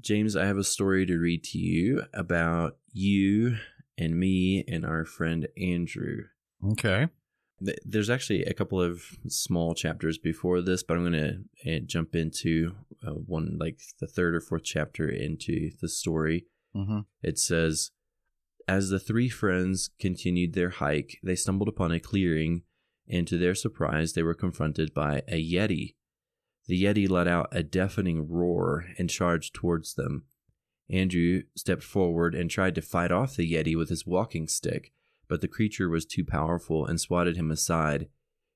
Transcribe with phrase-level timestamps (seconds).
[0.00, 3.56] James, I have a story to read to you about you
[3.96, 6.24] and me and our friend Andrew.
[6.72, 7.08] Okay.
[7.84, 12.76] There's actually a couple of small chapters before this, but I'm going to jump into
[13.04, 16.46] uh, one, like the third or fourth chapter into the story.
[16.76, 17.00] Mm-hmm.
[17.22, 17.90] It says,
[18.68, 22.62] As the three friends continued their hike, they stumbled upon a clearing,
[23.08, 25.94] and to their surprise, they were confronted by a Yeti.
[26.68, 30.24] The Yeti let out a deafening roar and charged towards them.
[30.90, 34.92] Andrew stepped forward and tried to fight off the Yeti with his walking stick,
[35.28, 38.08] but the creature was too powerful and swatted him aside.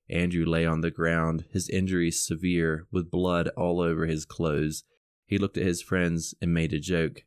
[0.09, 4.83] Andrew lay on the ground, his injuries severe, with blood all over his clothes.
[5.25, 7.23] He looked at his friends and made a joke.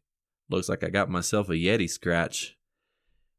[0.49, 2.57] Looks like I got myself a Yeti scratch.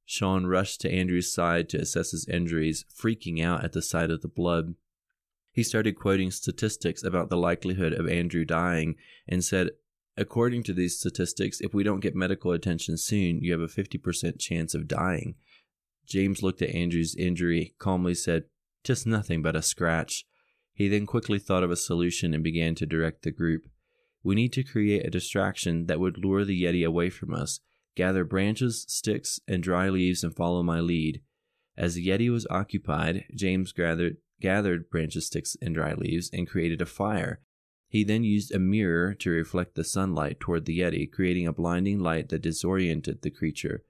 [0.05, 4.21] Sean rushed to Andrew's side to assess his injuries, freaking out at the sight of
[4.21, 4.75] the blood.
[5.57, 8.95] He started quoting statistics about the likelihood of Andrew dying
[9.27, 9.71] and said,
[10.15, 14.39] According to these statistics, if we don't get medical attention soon, you have a 50%
[14.39, 15.33] chance of dying.
[16.05, 18.43] James looked at Andrew's injury, calmly said,
[18.83, 20.25] Just nothing but a scratch.
[20.75, 23.63] He then quickly thought of a solution and began to direct the group.
[24.21, 27.61] We need to create a distraction that would lure the Yeti away from us.
[27.95, 31.23] Gather branches, sticks, and dry leaves and follow my lead.
[31.75, 36.81] As the Yeti was occupied, James gathered, gathered branches, sticks, and dry leaves and created
[36.81, 37.39] a fire.
[37.89, 41.99] He then used a mirror to reflect the sunlight toward the Yeti, creating a blinding
[41.99, 43.83] light that disoriented the creature.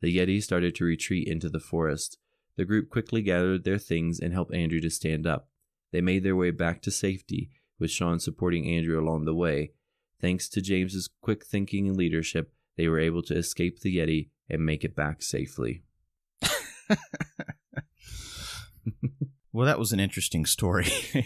[0.00, 2.18] The Yeti started to retreat into the forest.
[2.56, 5.48] The group quickly gathered their things and helped Andrew to stand up.
[5.92, 9.72] They made their way back to safety, with Sean supporting Andrew along the way.
[10.20, 14.64] Thanks to James's quick thinking and leadership, they were able to escape the Yeti and
[14.64, 15.82] make it back safely.
[19.52, 20.86] Well, that was an interesting story.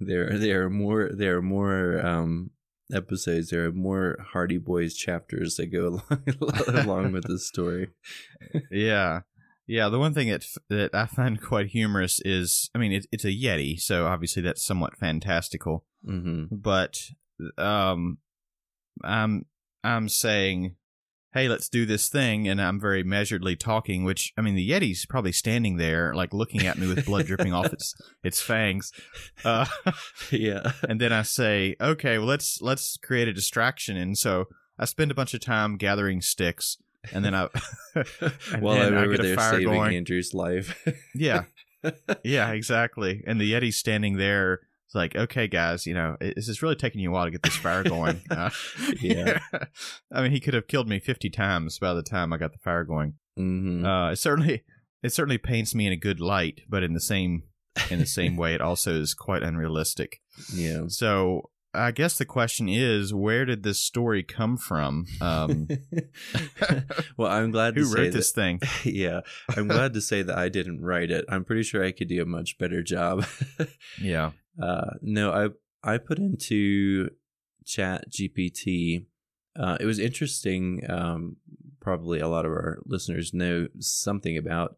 [0.00, 1.10] there, there are more.
[1.12, 2.50] There are more um,
[2.92, 3.50] episodes.
[3.50, 6.24] There are more Hardy Boys chapters that go along,
[6.84, 7.88] along with this story.
[8.70, 9.20] yeah.
[9.66, 13.24] Yeah, the one thing that that I find quite humorous is, I mean, it, it's
[13.24, 15.84] a Yeti, so obviously that's somewhat fantastical.
[16.04, 16.98] hmm But
[17.56, 18.18] um,
[19.04, 19.46] I'm
[19.84, 20.74] I'm saying,
[21.32, 24.04] hey, let's do this thing, and I'm very measuredly talking.
[24.04, 27.52] Which I mean, the Yeti's probably standing there, like looking at me with blood dripping
[27.52, 28.92] off its its fangs.
[29.44, 29.66] Uh,
[30.30, 30.72] Yeah.
[30.88, 34.46] and then I say, okay, well let's let's create a distraction, and so
[34.78, 36.78] I spend a bunch of time gathering sticks,
[37.12, 37.48] and then I
[37.94, 39.96] and While then I'm I a there fire saving going.
[39.96, 40.86] Andrew's life.
[41.14, 41.44] Yeah,
[42.24, 43.22] yeah, exactly.
[43.26, 44.60] And the Yeti's standing there.
[44.90, 47.44] It's like, okay, guys, you know, this is really taking you a while to get
[47.44, 48.22] this fire going.
[48.30, 48.50] Uh,
[49.00, 49.38] Yeah.
[50.12, 52.58] I mean, he could have killed me fifty times by the time I got the
[52.58, 53.14] fire going.
[53.36, 54.64] hmm Uh, it certainly,
[55.04, 57.44] it certainly paints me in a good light, but in the same,
[57.88, 60.20] in the same way, it also is quite unrealistic.
[60.52, 60.86] Yeah.
[60.88, 65.06] So I guess the question is, where did this story come from?
[65.20, 65.68] Um,
[67.16, 68.58] well, I'm glad to who say wrote that- this thing?
[68.84, 69.20] yeah,
[69.56, 71.24] I'm glad to say that I didn't write it.
[71.28, 73.24] I'm pretty sure I could do a much better job.
[74.00, 74.32] Yeah.
[74.60, 77.10] Uh, no, I I put into
[77.64, 79.06] Chat GPT.
[79.58, 80.82] Uh, it was interesting.
[80.88, 81.36] Um,
[81.80, 84.76] probably a lot of our listeners know something about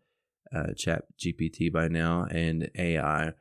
[0.55, 3.33] uh, Chat GPT by now and AI,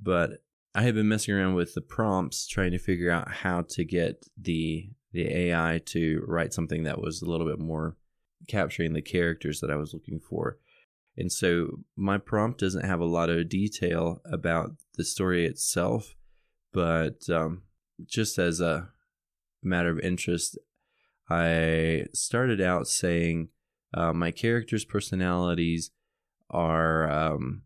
[0.00, 0.42] but
[0.74, 4.26] I had been messing around with the prompts, trying to figure out how to get
[4.40, 7.96] the the AI to write something that was a little bit more
[8.46, 10.58] capturing the characters that I was looking for.
[11.20, 16.14] And so my prompt doesn't have a lot of detail about the story itself,
[16.72, 17.62] but um,
[18.06, 18.88] just as a
[19.62, 20.58] matter of interest,
[21.28, 23.50] I started out saying
[23.92, 25.90] uh, my characters' personalities
[26.48, 27.62] are um,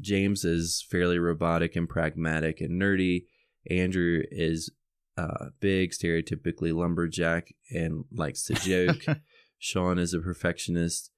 [0.00, 3.24] James is fairly robotic and pragmatic and nerdy.
[3.68, 4.70] Andrew is
[5.16, 9.04] uh, big, stereotypically lumberjack and likes to joke.
[9.58, 11.10] Sean is a perfectionist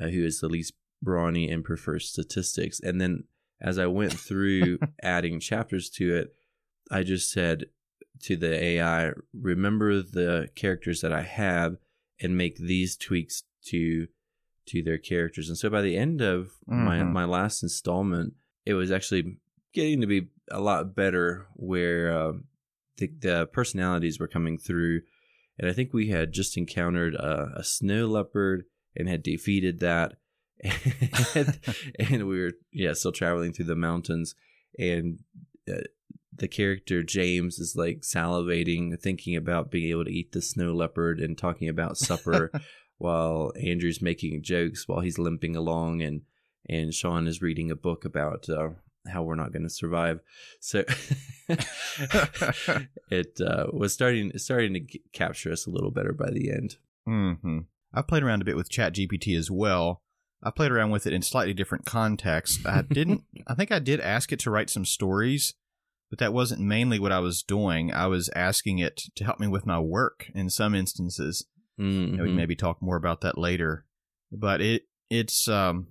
[0.00, 2.80] uh, who is the least brawny and prefers statistics.
[2.80, 3.24] And then
[3.60, 6.34] as I went through adding chapters to it,
[6.90, 7.66] I just said
[8.22, 11.76] to the AI, remember the characters that I have
[12.20, 14.06] and make these tweaks to
[14.66, 15.48] to their characters.
[15.48, 17.12] And so by the end of my Mhm.
[17.12, 18.34] my last installment,
[18.64, 19.38] it was actually
[19.72, 22.44] getting to be a lot better where um
[22.98, 25.00] the, the personalities were coming through.
[25.58, 28.64] And I think we had just encountered a, a snow leopard
[28.94, 30.16] and had defeated that.
[31.34, 31.58] and,
[31.98, 34.34] and we were, yeah, still traveling through the mountains.
[34.78, 35.20] And
[35.68, 35.82] uh,
[36.34, 41.20] the character James is like salivating, thinking about being able to eat the snow leopard
[41.20, 42.50] and talking about supper
[42.98, 46.02] while Andrew's making jokes while he's limping along.
[46.02, 46.22] And,
[46.68, 48.70] and Sean is reading a book about uh,
[49.08, 50.20] how we're not going to survive.
[50.60, 50.84] So
[53.10, 56.76] it uh, was starting starting to g- capture us a little better by the end.
[57.06, 57.58] hmm
[57.94, 60.00] I've played around a bit with ChatGPT as well.
[60.42, 62.64] I played around with it in slightly different contexts.
[62.66, 63.22] I didn't.
[63.46, 65.54] I think I did ask it to write some stories,
[66.10, 67.92] but that wasn't mainly what I was doing.
[67.92, 71.46] I was asking it to help me with my work in some instances.
[71.80, 72.14] Mhm.
[72.14, 73.86] And we maybe talk more about that later.
[74.30, 75.88] But it it's um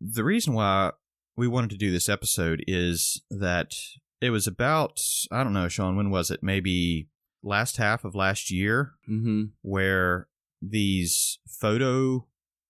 [0.00, 0.90] the reason why
[1.36, 3.74] we wanted to do this episode is that
[4.20, 5.00] it was about
[5.30, 6.42] I don't know, Sean, when was it?
[6.42, 7.08] Maybe
[7.42, 9.50] last half of last year Mhm.
[9.62, 10.28] where
[10.60, 12.26] these photo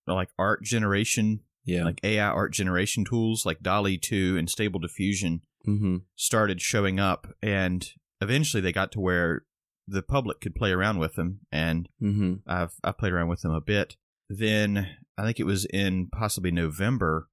[0.07, 1.85] like art generation Yeah.
[1.85, 7.29] like AI art generation tools like DALL-E 2 and Stable Diffusion hmm started showing up
[7.43, 7.87] and
[8.21, 9.45] eventually they got to where
[9.87, 13.53] the public could play around with them and hmm I've I've played around with them
[13.53, 13.97] a bit.
[14.29, 14.89] Then
[15.19, 17.29] I think it was in possibly November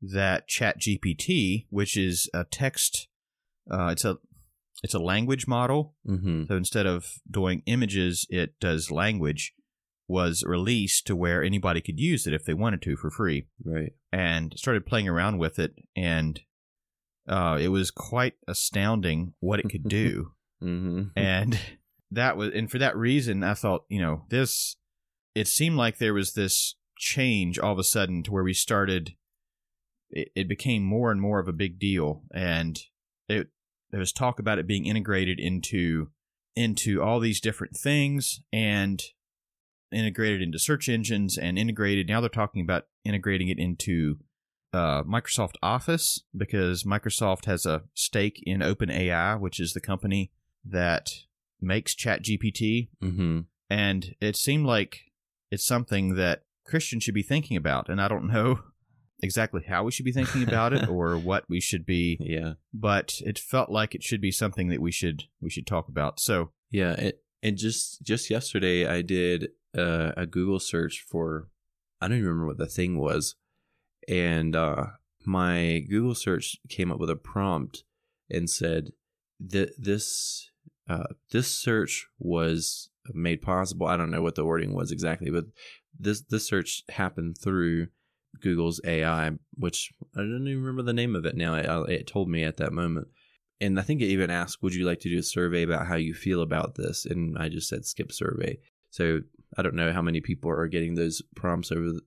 [0.00, 3.08] that ChatGPT, which is a text,
[3.70, 4.18] uh, it's a
[4.82, 5.94] it's a language model.
[6.04, 9.54] hmm So instead of doing images, it does language.
[10.08, 13.92] Was released to where anybody could use it if they wanted to for free, Right.
[14.12, 16.40] and started playing around with it, and
[17.28, 20.32] uh, it was quite astounding what it could do.
[20.60, 21.58] Hmm and
[22.10, 24.76] that was and for that reason i thought you know this
[25.34, 29.14] it seemed like there was this change all of a sudden to where we started
[30.10, 32.22] it, it became more and more of a big deal.
[32.32, 32.78] And
[33.28, 33.48] it
[33.90, 36.10] there was talk about it being integrated into
[36.54, 38.40] into all these different things.
[38.52, 39.02] And
[39.94, 44.16] integrated into search engines and integrated now they're talking about integrating it into
[44.72, 50.32] uh, Microsoft Office because Microsoft has a stake in OpenAI, which is the company
[50.64, 51.10] that
[51.60, 53.40] makes ChatGPT, hmm
[53.70, 55.00] and it seemed like
[55.50, 57.88] it's something that Christians should be thinking about.
[57.88, 58.60] And I don't know
[59.22, 62.54] exactly how we should be thinking about it or what we should be, Yeah.
[62.74, 66.20] but it felt like it should be something that we should we should talk about.
[66.20, 66.92] So, Yeah.
[66.94, 71.48] It, and just just yesterday, I did uh, a Google search for
[72.00, 73.36] I don't even remember what the thing was,
[74.08, 74.86] and uh,
[75.24, 77.84] my Google search came up with a prompt
[78.30, 78.90] and said
[79.40, 80.50] that this
[80.88, 83.86] uh, this search was made possible.
[83.86, 85.46] I don't know what the wording was exactly, but
[85.98, 87.88] this this search happened through
[88.40, 91.54] Google's AI, which I don't even remember the name of it now.
[91.54, 93.08] It, it told me at that moment.
[93.60, 95.94] And I think it even asked, "Would you like to do a survey about how
[95.94, 98.58] you feel about this?" And I just said, "Skip survey."
[98.90, 99.20] So
[99.56, 102.00] I don't know how many people are getting those prompts over the,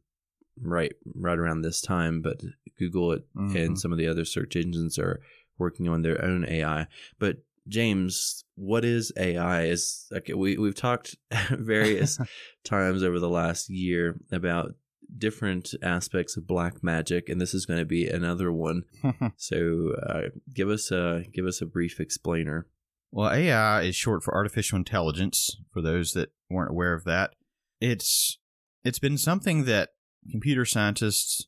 [0.61, 2.41] right right around this time, but
[2.79, 3.55] Google it Mhm.
[3.65, 5.19] and some of the other search engines are
[5.57, 6.87] working on their own AI.
[7.19, 7.37] But
[7.67, 9.65] James, what is AI?
[9.65, 11.15] Is like we we've talked
[11.49, 12.17] various
[12.63, 14.75] times over the last year about
[15.17, 18.83] different aspects of black magic, and this is going to be another one.
[19.37, 22.67] So, uh, give us a give us a brief explainer.
[23.11, 25.57] Well, AI is short for artificial intelligence.
[25.71, 27.33] For those that weren't aware of that,
[27.81, 28.37] it's
[28.83, 29.89] it's been something that
[30.31, 31.47] computer scientists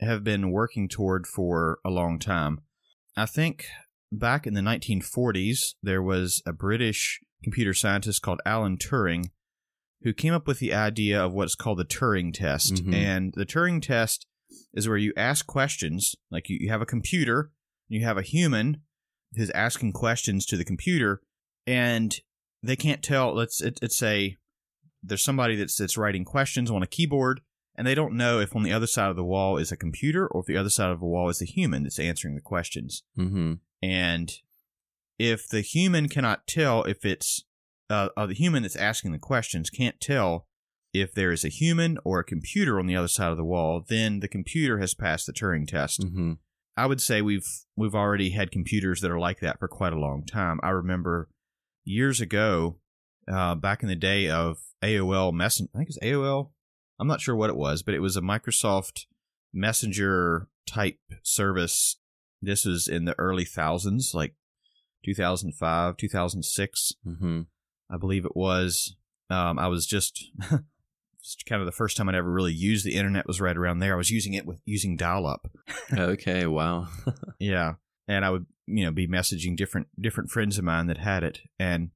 [0.00, 2.60] have been working toward for a long time.
[3.16, 3.66] I think
[4.10, 9.30] back in the 1940s, there was a British computer scientist called Alan Turing
[10.02, 12.76] who came up with the idea of what's called the Turing test.
[12.76, 12.94] Mhm.
[12.94, 14.26] And the Turing test
[14.72, 17.52] is where you ask questions, like you, you have a computer,
[17.88, 18.82] you have a human
[19.34, 21.20] who's asking questions to the computer,
[21.66, 22.20] and
[22.62, 23.34] they can't tell.
[23.34, 24.36] Let's it, it's say
[25.02, 27.40] there's somebody that's that's writing questions on a keyboard,
[27.76, 30.26] and they don't know if on the other side of the wall is a computer
[30.26, 33.02] or if the other side of the wall is a human that's answering the questions.
[33.18, 33.54] Mm-hmm.
[33.82, 34.32] And
[35.18, 37.44] if the human cannot tell if it's
[37.88, 40.46] uh, uh, the human that's asking the questions can't tell
[40.92, 43.84] if there is a human or a computer on the other side of the wall,
[43.88, 46.00] then the computer has passed the Turing test.
[46.00, 46.32] Mm-hmm.
[46.76, 47.46] I would say we've
[47.76, 50.58] we've already had computers that are like that for quite a long time.
[50.62, 51.28] I remember
[51.90, 52.76] years ago,
[53.30, 56.50] uh, back in the day of AOL Messenger, I think it's AOL.
[56.98, 59.06] I'm not sure what it was, but it was a Microsoft
[59.52, 61.96] Messenger type service.
[62.42, 64.34] This was in the early thousands, like
[65.04, 67.40] 2005, 2006, Mm-hmm.
[67.92, 68.94] I believe it was.
[69.30, 70.30] Um, I was just,
[71.22, 73.80] just kind of the first time I'd ever really used the internet was right around
[73.80, 73.94] there.
[73.94, 75.50] I was using it with using dial up.
[75.92, 76.46] okay.
[76.46, 76.88] Wow.
[77.40, 77.74] Yeah,
[78.06, 81.40] and I would you know be messaging different different friends of mine that had it,
[81.58, 81.90] and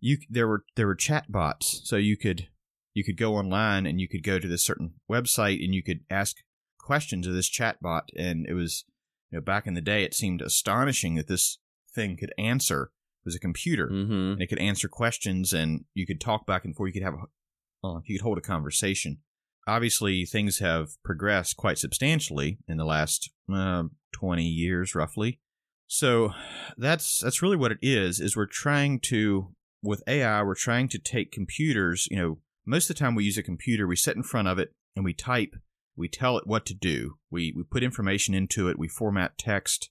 [0.00, 2.48] you there were there were chat bots, so you could
[2.94, 6.00] you could go online and you could go to this certain website and you could
[6.10, 6.38] ask
[6.78, 8.84] questions of this chat bot, and it was
[9.30, 11.58] you know back in the day it seemed astonishing that this
[11.94, 12.90] thing could answer.
[13.24, 14.32] It was a computer mm-hmm.
[14.32, 16.94] and it could answer questions and you could talk back and forth.
[16.94, 19.18] You could have a, uh, you could hold a conversation.
[19.66, 25.40] Obviously, things have progressed quite substantially in the last uh, 20 years, roughly.
[25.86, 26.32] So
[26.76, 28.20] that's that's really what it is.
[28.20, 32.08] Is we're trying to with AI, we're trying to take computers.
[32.10, 33.86] You know, most of the time we use a computer.
[33.86, 35.54] We sit in front of it and we type.
[35.96, 37.18] We tell it what to do.
[37.30, 38.78] We we put information into it.
[38.78, 39.90] We format text.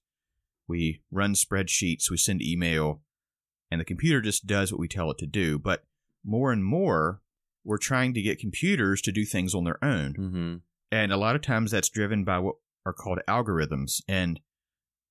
[0.67, 2.09] We run spreadsheets.
[2.09, 3.01] We send email,
[3.71, 5.57] and the computer just does what we tell it to do.
[5.57, 5.83] But
[6.23, 7.21] more and more,
[7.63, 10.13] we're trying to get computers to do things on their own.
[10.13, 10.55] Mm-hmm.
[10.91, 14.01] And a lot of times that's driven by what are called algorithms.
[14.07, 14.39] And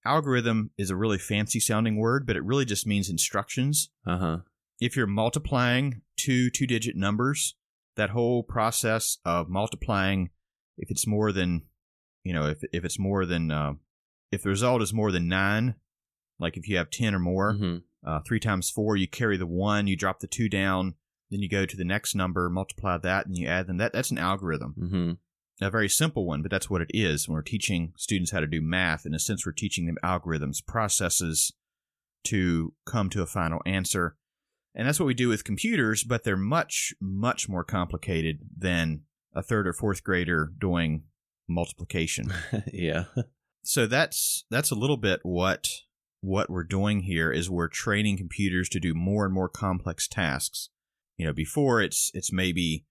[0.05, 3.91] algorithm is a really fancy sounding word, but it really just means instructions.
[4.07, 4.39] Uh huh.
[4.81, 7.55] If you're multiplying two two digit numbers,
[7.97, 10.31] that whole process of multiplying,
[10.79, 11.63] if it's more than,
[12.25, 13.75] you know, if, if it's more than, uh,
[14.33, 15.77] if the result is more than nine,
[16.39, 19.47] like if you have 10 or more, hmm uh, three times four, you carry the
[19.47, 20.95] one, you drop the two down,
[21.31, 23.79] then you go to the next number, multiply that, and you add them.
[23.79, 25.13] That that's an algorithm, hmm
[25.65, 27.29] a very simple one, but that's what it is.
[27.29, 30.65] When we're teaching students how to do math, in a sense, we're teaching them algorithms,
[30.65, 31.53] processes
[32.25, 34.17] to come to a final answer,
[34.75, 36.05] and that's what we do with computers.
[36.05, 39.03] But they're much much more complicated than
[39.35, 41.05] a third or fourth grader doing
[41.49, 42.33] multiplication
[42.73, 43.05] yeah.
[43.63, 45.69] so that's that's a little bit what
[46.21, 50.71] what we're doing here is we're training computers to do more and more complex tasks
[51.19, 52.87] you know before it's it's maybe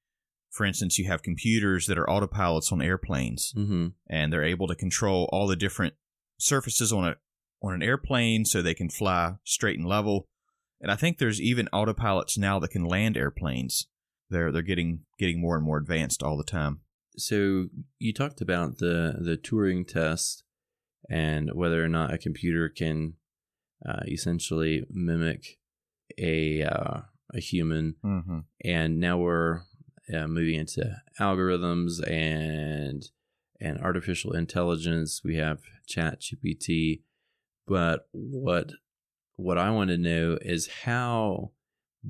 [0.54, 3.88] for instance you have computers that are autopilots on airplanes Mm-hmm.
[4.08, 5.94] and they're able to control all the different
[6.38, 7.16] surfaces on a
[7.62, 10.28] on an airplane so they can fly straight and level
[10.82, 13.88] and i think there's even autopilots now that can land airplanes
[14.30, 16.82] they're they're getting getting more and more advanced all the time
[17.18, 17.68] So
[18.00, 20.44] you talked about the the Turing test
[21.10, 23.14] and whether or not a computer can
[23.86, 25.60] uh, essentially mimic
[26.18, 27.02] a uh,
[27.34, 28.40] a human, mm-hmm.
[28.66, 29.62] and now we're
[30.14, 33.10] uh, moving into algorithms and
[33.60, 35.22] and artificial intelligence.
[35.24, 37.02] We have Chat GPT,
[37.68, 38.72] but what
[39.36, 41.52] what I want to know is how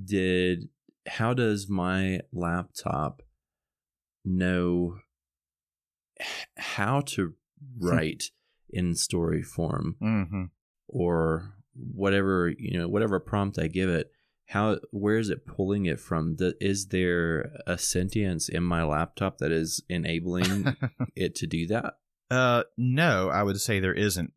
[0.06, 0.70] did
[1.08, 3.22] how does my laptop
[4.26, 4.98] know
[6.58, 7.34] how to
[7.80, 8.26] write
[8.70, 10.44] in story form Mm-hmm.
[10.88, 14.12] or whatever you know whatever prompt I give it
[14.54, 19.40] how where is it pulling it from The, is there a sentience in my laptop
[19.40, 20.78] that is enabling
[21.16, 21.96] it to do that
[22.30, 24.32] Uh, no, I would say there isn't.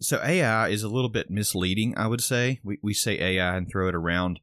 [0.00, 1.94] So AI is a little bit misleading.
[1.96, 4.40] I would say we we say AI and throw it around.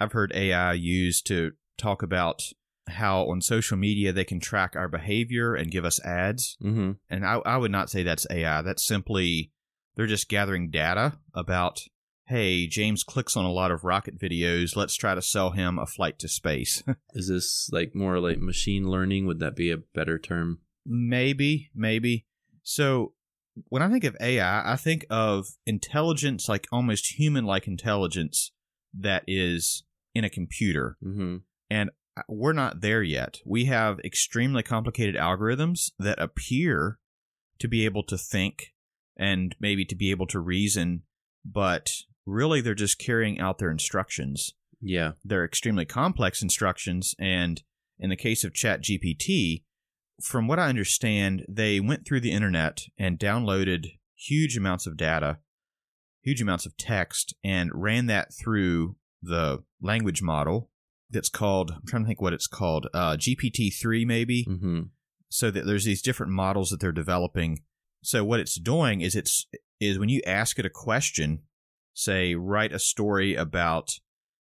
[0.00, 2.42] I've heard AI used to talk about
[2.88, 6.56] how on social media they can track our behavior and give us ads.
[6.62, 6.92] mm-hmm.
[7.10, 8.62] And I, I would not say that's AI.
[8.62, 9.50] That's simply
[9.94, 11.80] they're just gathering data about.
[12.28, 14.76] Hey, James clicks on a lot of rocket videos.
[14.76, 16.82] Let's try to sell him a flight to space.
[17.14, 22.24] is this like more like machine learning would that be a better term Maybe, maybe.
[22.62, 23.12] So
[23.68, 28.52] when I think of AI, I think of intelligence, like almost human like intelligence
[28.98, 30.96] that is in a computer.
[31.04, 31.36] mm-hmm.
[31.70, 31.90] And
[32.28, 33.38] we're not there yet.
[33.44, 36.98] We have extremely complicated algorithms that appear
[37.58, 38.72] to be able to think
[39.16, 41.02] and maybe to be able to reason,
[41.44, 41.90] but
[42.28, 47.62] really they're just carrying out their instructions yeah they're extremely complex instructions and
[47.98, 49.62] in the case of ChatGPT
[50.22, 55.38] from what i understand they went through the internet and downloaded huge amounts of data
[56.22, 60.70] huge amounts of text and ran that through the language model
[61.10, 64.80] that's called i'm trying to think what it's called uh, gpt-3 maybe mm-hmm.
[65.28, 67.60] so that there's these different models that they're developing.
[68.02, 69.46] So what it's doing is it's
[69.80, 71.40] is when you ask it a question,
[71.98, 73.90] say write a story about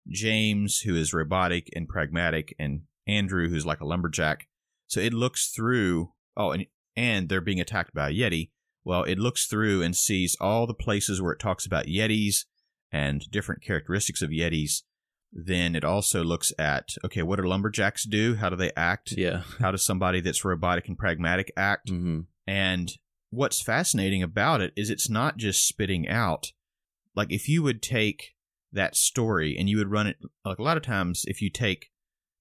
[0.08, 4.48] James who is robotic and pragmatic and Andrew who's like a lumberjack.
[4.88, 6.66] So it looks through oh and
[6.96, 8.52] and they're being attacked by a yeti.
[8.84, 12.46] Well, it looks through and sees all the places where it talks about yetis
[12.92, 14.84] and different characteristics of yetis.
[15.32, 18.36] Then it also looks at okay, what do lumberjacks do?
[18.36, 19.14] How do they act?
[19.18, 21.90] yeah how does somebody that's robotic and pragmatic act?
[21.92, 22.22] mm-hmm.
[22.48, 22.92] And
[23.30, 26.54] what's fascinating about it is it's not just spitting out.
[27.16, 28.36] Like if you would take
[28.72, 31.90] that story and you would run it like a lot of times if you take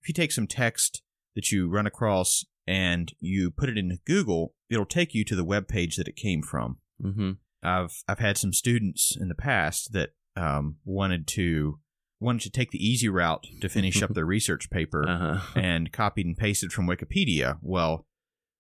[0.00, 1.02] if you take some text
[1.34, 5.44] that you run across and you put it into Google, it'll take you to the
[5.44, 6.78] web page that it came from.
[7.02, 7.32] Mm-hmm.
[7.62, 11.78] I've I've had some students in the past that um, wanted to
[12.20, 16.26] wanted to take the easy route to finish up their research paper uh-huh and copied
[16.26, 17.58] and pasted from Wikipedia.
[17.62, 18.06] Well,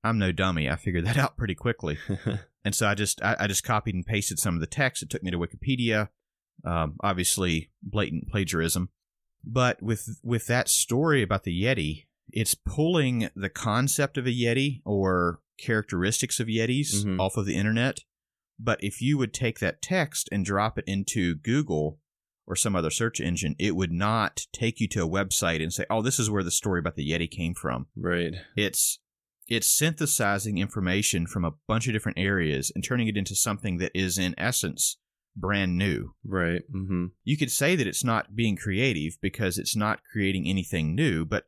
[0.02, 0.68] I'm no dummy.
[0.68, 1.98] I figured that out pretty quickly,
[2.64, 5.02] and so I just I, I just copied and pasted some of the text.
[5.02, 6.08] It took me to Wikipedia.
[6.64, 8.90] Um, obviously, blatant plagiarism,
[9.44, 14.82] but with with that story about the Yeti, it's pulling the concept of a Yeti
[14.84, 17.18] or characteristics of Yetis Mhm.
[17.20, 18.00] off of the internet,
[18.58, 21.98] But if you would take that text and drop it into Google
[22.46, 25.86] or some other search engine, it would not take you to a website and say,
[25.88, 28.34] "Oh, this is where the story about the Yeti came from." Right.
[28.56, 28.98] It's
[29.50, 33.90] it's synthesizing information from a bunch of different areas and turning it into something that
[33.94, 34.96] is in essence
[35.36, 36.14] brand new.
[36.24, 36.62] Right.
[36.72, 37.06] Mm-hmm.
[37.24, 41.44] You could say that it's not being creative because it's not creating anything new, but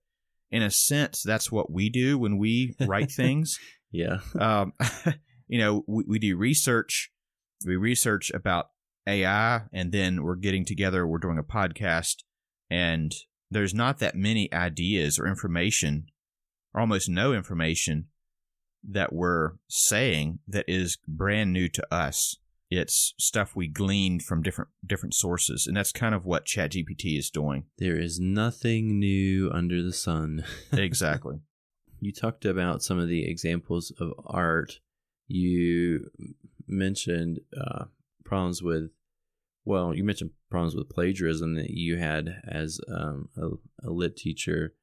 [0.51, 3.59] in a sense, that's what we do when we write things.
[3.91, 4.19] Yeah.
[4.39, 4.73] Um,
[5.47, 7.11] you know, we, we do research.
[7.65, 8.67] We research about
[9.07, 11.07] AI, and then we're getting together.
[11.07, 12.17] We're doing a podcast,
[12.71, 13.15] and
[13.51, 16.07] there's not that many ideas or information,
[16.75, 18.07] or almost no information
[18.89, 22.37] that we're saying that is brand new to us.
[22.71, 27.29] It's stuff we gleaned from different different sources, and that's kind of what ChatGPT is
[27.29, 27.65] doing.
[27.77, 30.45] There is nothing new under the sun.
[30.73, 31.41] Exactly.
[32.01, 34.81] You talked about some of the examples of art.
[35.29, 36.11] You
[36.67, 37.85] mentioned uh,
[38.25, 38.91] problems with,
[39.65, 44.75] well, you mentioned problems with plagiarism that you had as um, a, a lit teacher.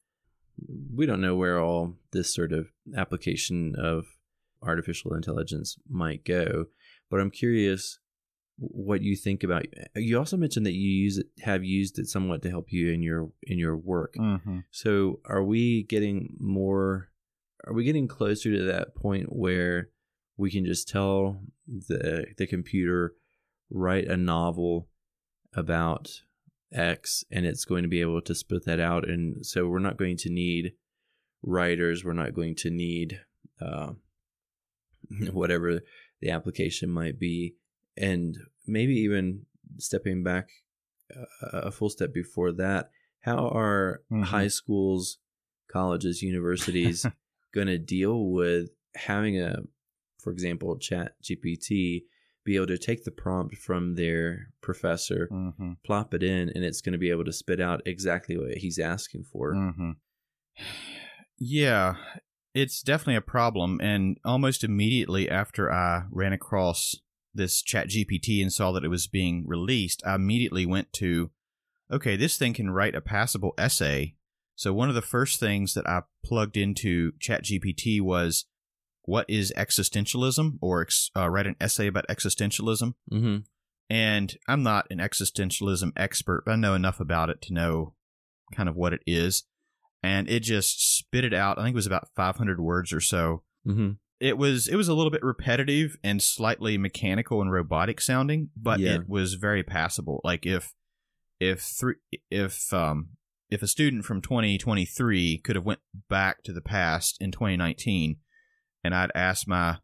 [0.95, 4.05] We don't know where all this sort of application of
[4.61, 6.65] artificial intelligence might go,
[7.09, 7.99] but I'm curious
[8.57, 9.65] what you think about.
[9.95, 13.01] You also mentioned that you use it, have used it somewhat to help you in
[13.01, 14.15] your in your work.
[14.17, 14.59] mm-hmm.
[14.71, 17.09] So are we getting more
[17.65, 19.89] are we getting closer to that point where
[20.37, 23.13] we can just tell the the computer
[23.69, 24.89] write a novel
[25.53, 26.21] about
[26.73, 29.07] X and it's going to be able to spit that out.
[29.07, 30.73] And so we're not going to need
[31.41, 33.21] writers, we're not going to need
[33.61, 33.91] uh,
[35.31, 35.81] whatever
[36.21, 37.55] the application might be.
[37.97, 39.45] And maybe even
[39.77, 40.49] stepping back
[41.41, 44.23] a, a full step before that how are Mhm.
[44.23, 45.17] high schools
[45.71, 47.05] colleges universities
[47.53, 49.63] going to deal with having a
[50.19, 52.03] for example chat gpt
[52.45, 55.73] be able to take the prompt from their professor Mm-hmm.
[55.85, 58.79] plop it in and it's going to be able to spit out exactly what he's
[58.79, 59.91] asking for Mm-hmm.
[61.37, 61.95] Yeah,
[62.53, 63.79] it's definitely a problem.
[63.81, 66.95] And almost immediately after I ran across
[67.33, 71.31] this Chat GPT and saw that it was being released, I immediately went to,
[71.91, 74.15] okay, this thing can write a passable essay.
[74.55, 78.45] So one of the first things that I plugged into Chat GPT was,
[79.09, 80.57] what is existentialism?
[80.61, 82.93] Or ex- uh, write an essay about existentialism.
[83.11, 83.37] mm-hmm.
[83.91, 87.95] And I'm not an existentialism expert, but I know enough about it to know
[88.55, 89.45] kind of what it is.
[90.03, 91.57] And it just spit it out.
[91.57, 93.41] I think it was about 500 words or so.
[93.67, 93.93] Mm-hmm.
[94.19, 98.79] It was it was a little bit repetitive and slightly mechanical and robotic sounding, but
[98.79, 98.95] Yeah.
[98.95, 100.21] it was very passable.
[100.23, 100.73] Like if
[101.39, 101.95] if three
[102.29, 103.09] if um
[103.49, 108.17] if a student from 2023 could have went back to the past in 2019
[108.83, 109.79] and I'd asked my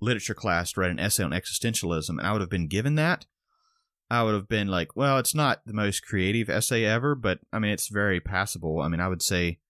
[0.00, 3.26] literature class to write an essay on existentialism and I would have been given that,
[4.10, 7.58] I would have been like, well, it's not the most creative essay ever, but I
[7.58, 8.80] mean, it's very passable.
[8.80, 9.60] I mean, I would say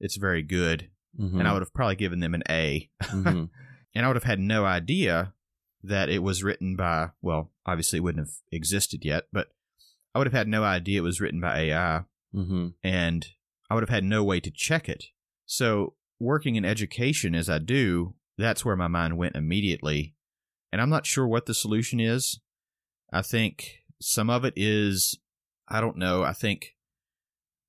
[0.00, 0.90] it's very good.
[1.20, 1.38] Mm-hmm.
[1.38, 2.90] And I would have probably given them an A.
[3.02, 3.50] Mhm.
[3.96, 5.34] And I would have had no idea
[5.84, 9.50] that it was written by, well, obviously it wouldn't have existed yet, but
[10.12, 12.74] I would have had no idea it was written by AI Mhm.
[12.82, 13.24] and
[13.70, 15.04] I would have had no way to check it.
[15.46, 20.14] So, working in education as I do, that's where my mind went immediately.
[20.72, 22.40] And I'm not sure what the solution is.
[23.12, 25.18] I think some of it is,
[25.68, 26.74] I don't know, I think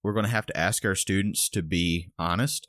[0.02, 2.68] we're going to have to ask our students to be honest.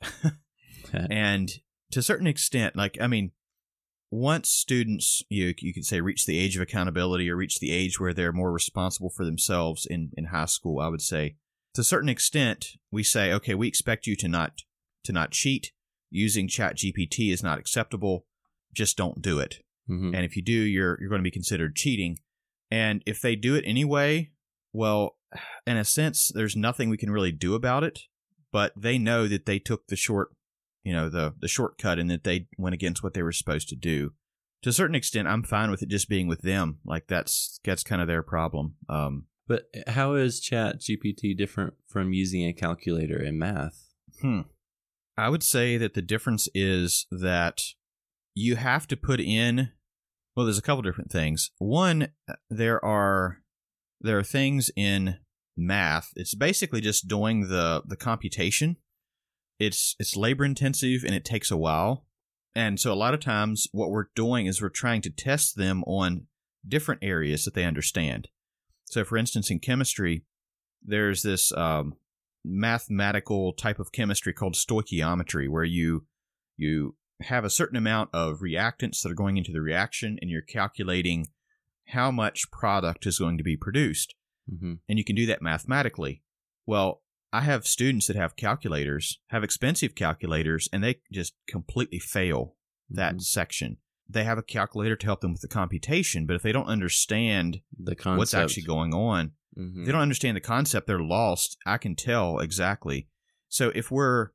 [0.93, 1.49] and
[1.91, 3.31] to a certain extent, like, I mean,
[4.09, 7.99] once students, you, you could say, reach the age of accountability or reach the age
[7.99, 11.35] where they're more responsible for themselves in, in high school, I would say,
[11.73, 14.61] to a certain extent, we say, okay, we expect you to not
[15.03, 15.71] to not cheat.
[16.09, 18.25] Using Chat GPT is not acceptable.
[18.73, 19.61] Just don't do it.
[19.89, 20.13] Mhm.
[20.15, 22.19] And if you do, you're you're going to be considered cheating.
[22.69, 24.31] And if they do it anyway,
[24.73, 25.17] well,
[25.65, 27.99] in a sense, there's nothing we can really do about it.
[28.51, 30.29] But they know that they took the short,
[30.83, 33.75] you know, the the shortcut, and that they went against what they were supposed to
[33.75, 34.13] do.
[34.63, 36.79] To a certain extent, I'm fine with it just being with them.
[36.85, 38.75] Like that's that's kind of their problem.
[38.89, 43.85] Um, But how is Chat GPT different from using a calculator in math?
[44.21, 44.41] Hmm.
[45.17, 47.61] I would say that the difference is that
[48.35, 49.71] you have to put in
[50.35, 51.51] well there's a couple different things.
[51.57, 52.09] One
[52.49, 53.39] there are
[53.99, 55.17] there are things in
[55.57, 56.11] math.
[56.15, 58.77] It's basically just doing the the computation.
[59.59, 62.05] It's it's labor intensive and it takes a while.
[62.55, 65.83] And so a lot of times what we're doing is we're trying to test them
[65.85, 66.27] on
[66.67, 68.29] different areas that they understand.
[68.85, 70.25] So for instance in chemistry
[70.83, 71.95] there's this um,
[72.47, 76.05] mathematical type of chemistry called stoichiometry where you
[76.55, 80.41] you have a certain amount of reactants that are going into the reaction and you're
[80.41, 81.27] calculating
[81.87, 84.15] how much product is going to be produced.
[84.49, 86.21] hmm And you can do that mathematically.
[86.65, 87.01] Well,
[87.33, 92.55] I have students that have calculators, have expensive calculators, and they just completely fail
[92.89, 93.21] that Mhm.
[93.21, 93.77] section.
[94.09, 97.61] They have a calculator to help them with the computation, but if they don't understand
[97.77, 98.17] the concept.
[98.19, 99.85] what's actually going on, Mhm.
[99.85, 101.57] they don't understand the concept, they're lost.
[101.65, 103.07] I can tell exactly.
[103.49, 104.29] So if we're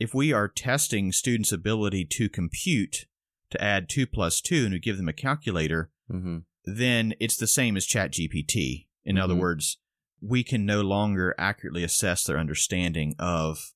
[0.00, 3.06] if we are testing students' ability to compute
[3.50, 6.44] to add two plus two and we give them a calculator, Mhm.
[6.64, 8.86] then it's the same as ChatGPT.
[9.04, 9.40] In other Mhm.
[9.40, 9.78] words,
[10.20, 13.72] we can no longer accurately assess their understanding of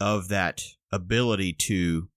[0.00, 2.10] of that ability to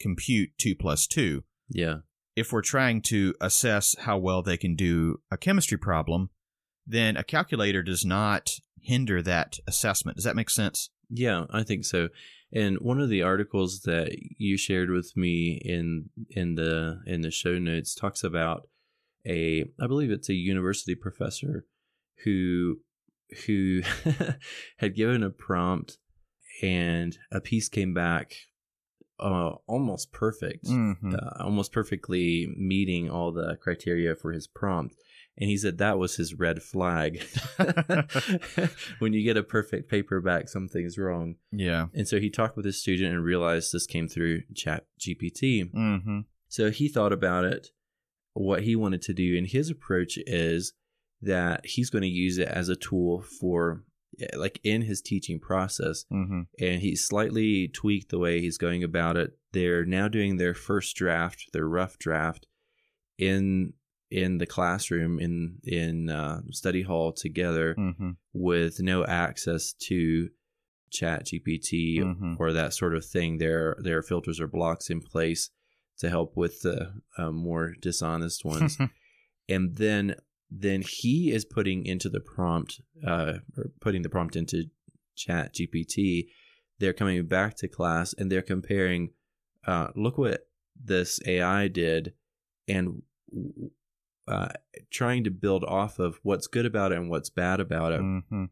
[0.00, 1.44] compute two plus two.
[1.68, 1.98] Yeah.
[2.34, 6.30] If we're trying to assess how well they can do a chemistry problem,
[6.86, 8.50] then a calculator does not
[8.80, 10.16] hinder that assessment.
[10.16, 10.90] Does that make sense?
[11.08, 12.08] Yeah, I think so.
[12.52, 17.30] And one of the articles that you shared with me in in the in the
[17.30, 18.68] show notes talks about
[19.26, 21.66] a I believe it's a university professor
[22.24, 22.80] who
[23.46, 23.82] who
[24.78, 25.98] had given a prompt
[26.62, 28.34] and a piece came back
[29.18, 31.14] uh, almost perfect, Mm-hmm.
[31.14, 34.94] uh, almost perfectly meeting all the criteria for his prompt.
[35.38, 37.22] And he said that was his red flag.
[38.98, 41.36] when you get a perfect paper back, something's wrong.
[41.52, 41.86] yeah.
[41.94, 45.70] And so he talked with his student and realized this came through Chat GPT.
[45.72, 46.20] Mm-hmm.
[46.48, 47.68] So he thought about it,
[48.34, 50.72] what he wanted to do, and his approach is
[51.22, 53.82] that he's going to use it as a tool for
[54.36, 56.42] like in his teaching process Mm-hmm.
[56.60, 59.36] and he slightly tweaked the way he's going about it.
[59.52, 62.46] They're now doing their first draft, their rough draft,
[63.18, 63.72] in
[64.10, 68.10] in the classroom in in uh, study hall together Mm-hmm.
[68.32, 70.28] with no access to
[70.92, 72.36] Chat GPT Mhm.
[72.38, 73.38] or that sort of thing.
[73.38, 75.50] There there are filters or blocks in place
[75.98, 78.78] to help with the uh, more dishonest ones
[79.48, 80.14] and then
[80.50, 84.64] then he is putting into the prompt uh or putting the prompt into
[85.14, 86.26] chat gpt
[86.78, 89.10] they're coming back to class and they're comparing
[89.66, 90.48] uh look what
[90.80, 92.12] this ai did
[92.68, 93.02] and
[94.28, 94.48] uh
[94.90, 98.44] trying to build off of what's good about it and what's bad about it mm-hmm.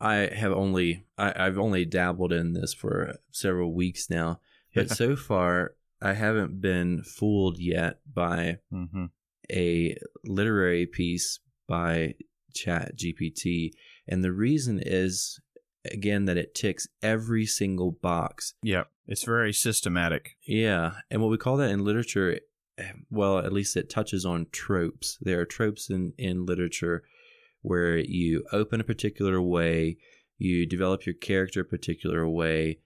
[0.00, 4.40] i have only I, i've only dabbled in this for several weeks now
[4.74, 9.06] but so far i haven't been fooled yet by Mm-hmm.
[9.50, 12.14] A literary piece by
[12.54, 13.70] chat gpt
[14.08, 15.38] and the reason is
[15.90, 18.84] again that it ticks every single box Yeah.
[19.06, 20.36] It's very systematic.
[20.46, 22.40] yeah and what we call that in literature
[23.10, 27.02] well at least it touches on tropes there are tropes in in literature
[27.62, 29.96] where you open a particular way
[30.38, 32.78] you develop your character a particular way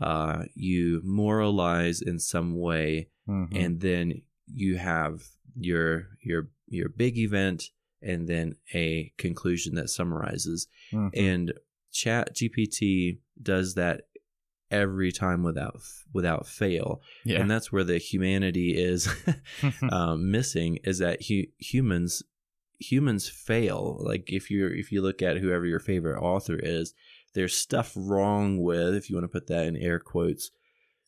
[0.00, 3.48] uh, you moralize in some way Mhm.
[3.64, 4.22] and then
[4.54, 5.22] you have
[5.56, 10.66] your your your big event and then a conclusion that summarizes.
[10.92, 11.10] Mhm.
[11.14, 11.52] and
[11.92, 14.02] chat gpt does that
[14.70, 15.78] every time without
[16.14, 17.02] without fail.
[17.24, 17.40] Yeah.
[17.40, 19.08] and that's where the humanity is
[19.90, 22.22] um, missing is that hu- humans
[22.78, 23.98] humans fail.
[24.00, 26.94] Like if you're if you look at whoever your favorite author is
[27.34, 30.50] there's stuff wrong with if you want to put that in air quotes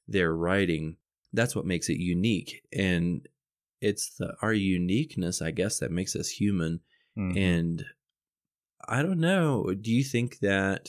[0.07, 0.97] their writing.
[1.33, 2.63] That's what makes it unique.
[2.73, 3.27] And
[3.89, 6.81] it's the our uniqueness i guess that makes us human
[7.17, 7.37] Mhm.
[7.37, 7.85] and
[8.89, 9.47] i don't know
[9.87, 10.83] do you think that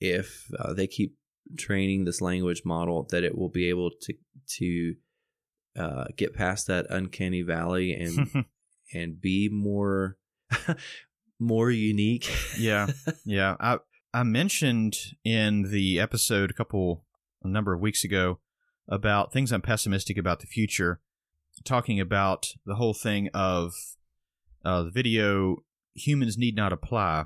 [0.00, 1.16] if uh, they keep
[1.58, 4.12] training this language model that it will be able to
[4.58, 4.94] to
[5.76, 8.44] uh, get past that uncanny valley and
[8.94, 10.16] and be more
[11.38, 12.86] more unique yeah.
[13.24, 13.56] Yeah.
[13.60, 13.78] I
[14.12, 17.04] I mentioned in the episode a couple
[17.42, 18.40] a number of weeks ago
[18.88, 21.00] about things I'm pessimistic about the future,
[21.64, 23.74] talking about the whole thing of
[24.64, 25.56] uh, the video
[25.94, 27.24] humans need not apply,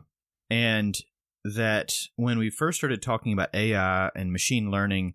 [0.51, 0.97] and
[1.45, 5.15] that when we first started talking about AI and machine learning,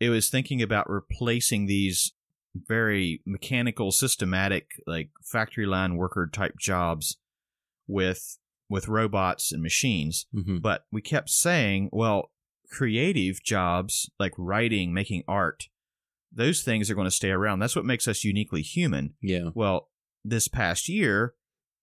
[0.00, 2.12] it was thinking about replacing these
[2.54, 7.16] very mechanical, systematic, like factory line worker type jobs
[7.86, 8.38] with
[8.68, 10.26] with robots and machines.
[10.34, 10.60] Mhm.
[10.62, 12.30] But we kept saying, well,
[12.70, 15.68] creative jobs like writing, making art,
[16.34, 17.58] those things are going to stay around.
[17.60, 19.14] That's what makes us uniquely human.
[19.22, 19.88] yeah Well,
[20.24, 21.34] this past year,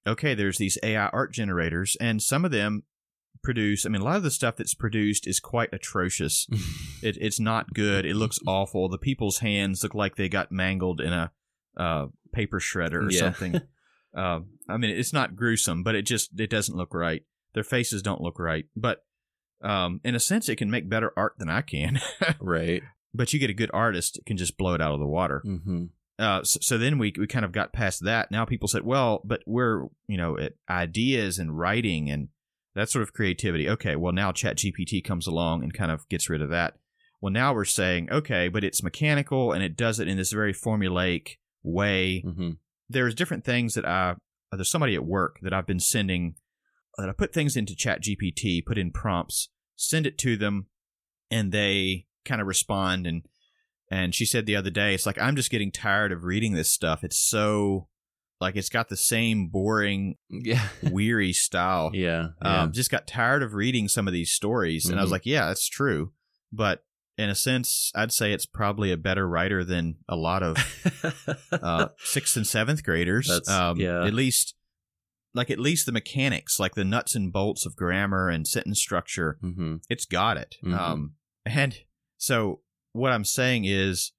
[0.08, 2.84] okay, there's these AI art generators, and some of them
[3.44, 3.86] produce.
[3.86, 6.48] I mean, a lot of the stuff that's produced is quite atrocious.
[7.04, 8.06] It, it's not good.
[8.06, 8.88] It looks awful.
[8.88, 11.32] The people's hands look like they got mangled in a
[11.76, 13.20] uh, paper shredder or Yeah.
[13.22, 13.60] something.
[14.16, 17.24] Um, I mean, it's not gruesome, but it just it doesn't look right.
[17.56, 18.66] Their faces don't look right.
[18.76, 19.04] But
[19.64, 22.00] um, in a sense, it can make better art than I can.
[22.40, 25.42] right but you get a good artist, can just blow it out of the water.
[25.46, 25.86] hmm
[26.22, 28.30] uh, so, so then we we kind of got past that.
[28.30, 32.28] Now people said, well, but we're you know at ideas and writing and
[32.76, 33.68] that sort of creativity.
[33.68, 36.76] Okay, well now Chat GPT comes along and kind of gets rid of that.
[37.22, 40.54] Well, now we're saying, okay, but it's mechanical and it does it in this very
[40.54, 42.24] formulaic way.
[42.26, 42.52] Mm-hmm.
[42.88, 44.16] There's different things that I
[44.52, 46.36] there's somebody at work that I've been sending
[46.98, 50.68] that I put things into Chat GPT, put in prompts, send it to them,
[51.32, 53.24] and they kind of respond and
[53.90, 56.70] and she said the other day, it's like I'm just getting tired of reading this
[56.70, 57.04] stuff.
[57.04, 57.88] It's so
[58.40, 60.66] like it's got the same boring, Yeah.
[60.84, 61.92] weary style.
[61.94, 62.30] yeah.
[62.42, 62.62] yeah.
[62.64, 65.14] Um, just got tired of reading some of these stories, and I was Mhm.
[65.14, 66.14] like, yeah, that's true.
[66.54, 66.84] But
[67.18, 70.56] in a sense, I'd say it's probably a better writer than a lot of
[71.52, 73.30] uh, sixth and seventh graders.
[73.50, 74.06] Um, yeah.
[74.06, 74.56] At least,
[75.34, 79.38] like at least the mechanics, like the nuts and bolts of grammar and sentence structure,
[79.42, 80.56] hmm it's got it.
[80.64, 80.78] Mhm.
[80.80, 81.14] Um,
[81.46, 81.78] and
[82.22, 82.60] so
[82.94, 84.12] what I'm saying is,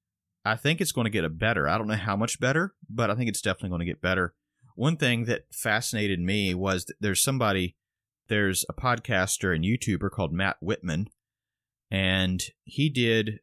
[0.44, 1.68] I think it's going to get a better.
[1.68, 4.34] I don't know how much better, but I think it's definitely going to get better.
[4.74, 7.76] One thing that fascinated me was that there's somebody,
[8.26, 11.10] there's a podcaster and YouTuber called Matt Whitman,
[11.92, 13.38] and he did,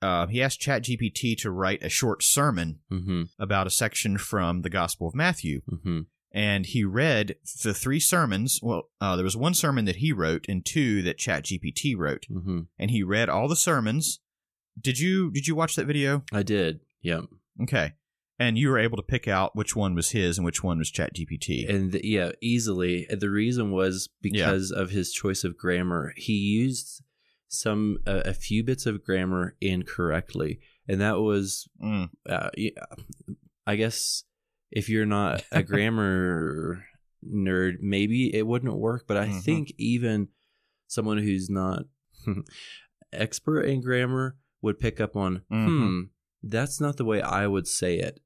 [0.00, 4.70] uh, he asked ChatGPT to write a short sermon hmm about a section from the
[4.70, 6.00] Gospel of Matthew hmm
[6.38, 7.26] and he read
[7.64, 8.60] the three sermons.
[8.62, 12.60] Well, uh, there was one sermon that he wrote and two that ChatGPT wrote, hmm
[12.78, 14.20] and he read all the sermons.
[14.80, 16.22] Did you did you watch that video?
[16.32, 16.80] I did.
[17.02, 17.24] Yep.
[17.64, 17.92] Okay,
[18.38, 20.92] and you were able to pick out which one was his and which one was
[20.92, 21.68] ChatGPT.
[21.68, 23.06] And th- yeah, easily.
[23.10, 26.12] And The reason was because of his choice of grammar.
[26.16, 27.02] He used
[27.48, 32.84] some a, a few bits of grammar incorrectly, and that was, Mm, uh, yeah,
[33.66, 34.22] I guess,
[34.70, 36.84] if you're not a grammar
[37.26, 39.04] nerd, maybe it wouldn't work.
[39.06, 39.42] But I Mhm.
[39.44, 40.28] think even
[40.86, 41.84] someone who's not
[43.12, 45.68] expert in grammar would pick up on, Mhm.
[45.78, 46.00] hmm,
[46.42, 48.20] that's not the way I would say it,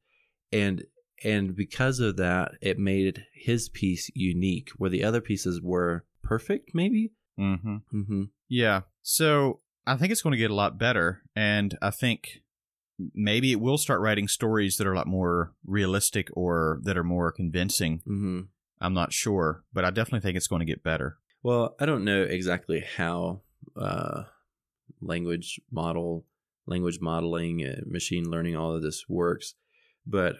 [0.50, 0.84] and
[1.24, 6.74] and because of that, it made his piece unique, where the other pieces were perfect,
[6.74, 7.12] maybe.
[7.36, 8.82] hmm hmm Yeah.
[9.02, 12.41] So I think it's going to get a lot better, and I think
[13.14, 17.04] maybe it will start writing stories that are a lot more realistic or that are
[17.04, 18.02] more convincing.
[18.04, 18.40] hmm
[18.80, 21.18] I'm not sure, but I definitely think it's going to get better.
[21.44, 23.42] Well, I don't know exactly how
[23.76, 24.24] uh,
[25.00, 26.26] language model,
[26.66, 29.54] language modeling, uh, machine learning, all of this works,
[30.04, 30.34] but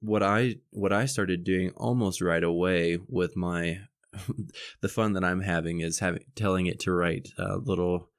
[0.00, 3.80] what I what I started doing almost right away with my
[4.80, 8.10] the fun that I'm having is having telling it to write uh, little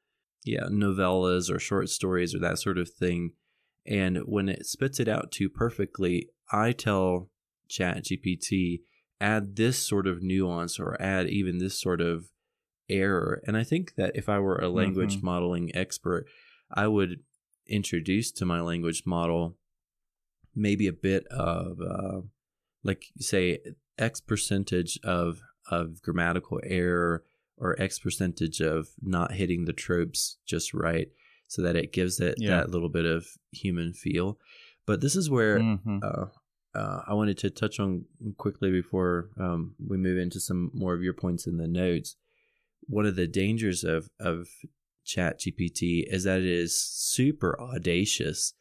[0.44, 3.34] yeah novellas or short stories or that sort of thing,
[3.88, 7.30] and when it spits it out too perfectly, I tell
[7.70, 8.82] ChatGPT,
[9.20, 12.30] add this sort of nuance or add even this sort of
[12.90, 13.42] error.
[13.46, 15.24] And I think that if I were a language Mhm.
[15.24, 16.28] modeling expert,
[16.70, 17.24] I would
[17.66, 19.58] introduce to my language model
[20.56, 22.22] maybe a bit of uh,
[22.84, 23.60] like say
[23.98, 27.24] x percentage of of grammatical error
[27.58, 31.10] or x percentage of not hitting the tropes just right
[31.48, 32.50] so that it gives it Yeah.
[32.58, 34.38] that little bit of human feel
[34.86, 36.00] but this is where Mhm.
[36.02, 36.26] uh,
[36.74, 38.06] uh, I wanted to touch on
[38.38, 42.16] quickly before um, we move into some more of your points in the notes.
[42.82, 44.48] One of the dangers of of
[45.04, 48.54] Chat GPT is that it is super audacious.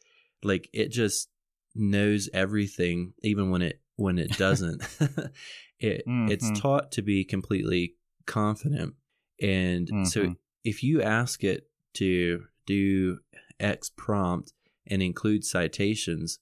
[0.43, 1.29] Like it just
[1.75, 4.81] knows everything, even when it when it doesn't.
[5.79, 6.29] it Mhm.
[6.31, 7.95] it's taught to be completely
[8.25, 8.95] confident,
[9.41, 10.37] and so Mhm.
[10.63, 13.19] if you ask it to do
[13.59, 14.53] X prompt
[14.85, 16.37] and include citations,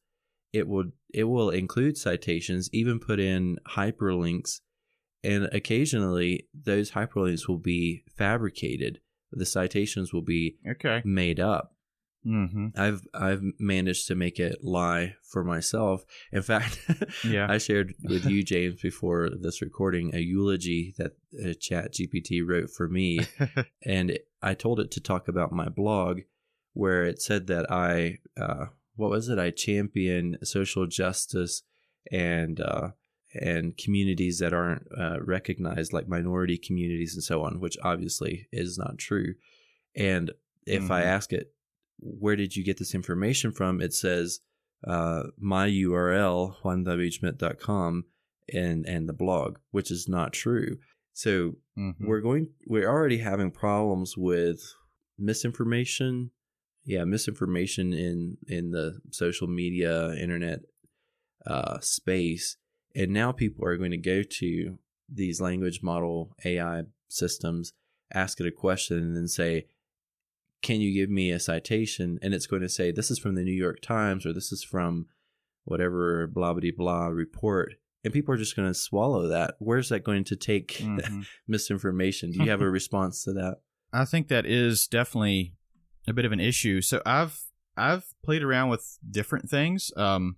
[0.51, 4.59] it will it will include citations, even put in hyperlinks,
[5.23, 8.99] and occasionally those hyperlinks will be fabricated.
[9.31, 11.01] The citations will be Okay.
[11.05, 11.74] made up.
[12.25, 12.67] Mm-hmm.
[12.75, 16.03] I've I've managed to make it lie for myself.
[16.31, 16.79] In fact,
[17.23, 17.47] Yeah.
[17.49, 22.69] I shared with you, James, before this recording, a eulogy that uh, Chat GPT wrote
[22.71, 23.19] for me,
[23.85, 26.21] and I told it to talk about my blog,
[26.73, 29.38] where it said that I, uh, what was it?
[29.39, 31.61] I champion social justice
[32.11, 32.89] and uh,
[33.39, 38.77] and communities that aren't uh, recognized, like minority communities and so on, which obviously is
[38.77, 39.35] not true.
[39.95, 40.31] And
[40.65, 41.05] if I Mhm.
[41.05, 41.51] ask it,
[41.99, 43.81] where did you get this information from?
[43.81, 44.39] It says
[44.86, 48.03] uh, my URL, juandavidschmidt.com,
[48.53, 50.77] and and the blog, which is not true.
[51.13, 51.95] So Mhm.
[52.01, 54.62] we're going we're already having problems with
[55.17, 56.31] misinformation
[56.84, 60.60] yeah misinformation in in the social media internet
[61.45, 62.58] uh space
[62.95, 64.77] and now people are going to go to
[65.10, 67.71] these language model ai systems
[68.13, 69.65] ask it a question and then say
[70.65, 73.43] can you give me a citation and it's going to say this is from the
[73.43, 75.06] new york times or this is from
[75.63, 77.73] whatever blah blah blah report,
[78.04, 79.56] and people are just going to swallow that.
[79.60, 81.25] Where's that going to take Mhm.
[81.47, 82.32] misinformation?
[82.32, 83.58] Do you have a response to that?
[83.91, 85.56] I think that is definitely
[86.08, 86.82] a bit of an issue.
[86.82, 87.41] So I've
[87.78, 89.91] I've played around with different things.
[89.97, 90.38] Um,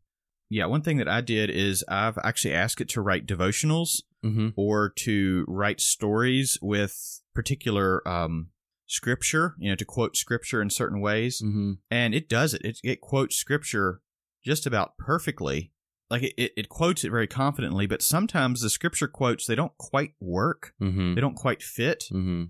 [0.50, 4.50] yeah, one thing that I did is I've actually asked it to write devotionals Mm-hmm.
[4.56, 8.48] or to write stories with particular um,
[8.88, 11.74] scripture, you know, to quote scripture in certain ways, Mm-hmm.
[11.92, 12.62] and it does it.
[12.64, 14.02] It, it quotes scripture
[14.44, 15.72] just about perfectly.
[16.10, 19.78] Like it, it, it quotes it very confidently, but sometimes the scripture quotes they don't
[19.78, 20.74] quite work.
[20.82, 21.16] Mm-hmm.
[21.16, 22.06] They don't quite fit.
[22.12, 22.46] Mm-hmm.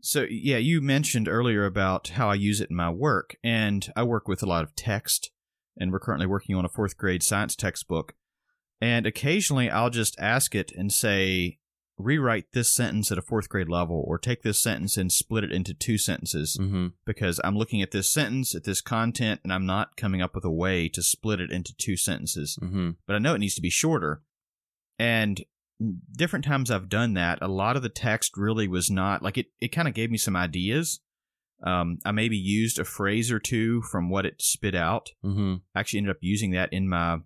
[0.00, 4.04] So, yeah, you mentioned earlier about how I use it in my work, and I
[4.04, 5.30] work with a lot of text,
[5.76, 8.14] and we're currently working on a fourth grade science textbook.
[8.80, 11.57] And occasionally I'll just ask it and say,
[11.98, 15.52] rewrite this sentence at a fourth grade level, or take this sentence and split it
[15.52, 16.86] into two sentences, Mm-hmm.
[17.04, 20.44] because I'm looking at this sentence, at this content, and I'm not coming up with
[20.44, 22.90] a way to split it into two sentences Mm-hmm.
[23.06, 24.22] but I know it needs to be shorter.
[24.98, 25.44] And
[26.16, 29.46] different times I've done that, a lot of the text really was not like it,
[29.60, 31.00] it kind of gave me some ideas.
[31.62, 35.10] Um, I maybe used a phrase or two from what it spit out.
[35.24, 35.56] Mm-hmm.
[35.74, 37.18] I actually ended up using that in my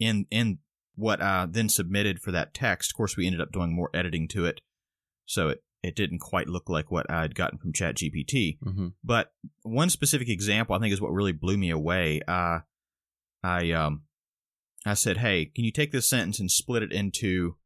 [0.00, 0.58] in in
[0.96, 2.90] what I then submitted for that text.
[2.92, 4.60] Of course, we ended up doing more editing to it,
[5.26, 8.58] so it it didn't quite look like what I had gotten from ChatGPT.
[8.64, 8.88] Mm-hmm.
[9.04, 12.20] But one specific example, I think, is what really blew me away.
[12.26, 12.60] Uh,
[13.42, 14.02] I um,
[14.86, 17.56] I said, "Hey, can you take this sentence and split it into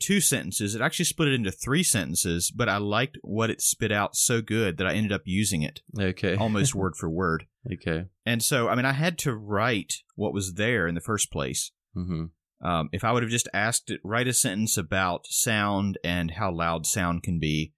[0.00, 3.90] two sentences?" It actually split it into three sentences, but I liked what it spit
[3.90, 6.36] out so good that I ended up using it Okay.
[6.36, 7.46] almost word for word.
[7.72, 8.04] okay.
[8.24, 11.72] And so, I mean, I had to write what was there in the first place.
[11.96, 12.26] Mm-hmm.
[12.62, 16.50] Um, if I would have just asked it, write a sentence about sound and how
[16.52, 17.72] loud sound can be,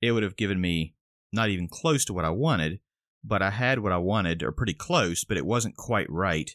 [0.00, 0.94] it would have given me
[1.32, 2.80] not even close to what I wanted,
[3.22, 6.50] but I had what I wanted, or pretty close, but it wasn't quite right.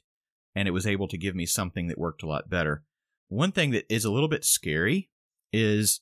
[0.56, 2.84] And it was able to give me something that worked a lot better.
[3.28, 5.10] One thing that is a little bit scary
[5.52, 6.02] is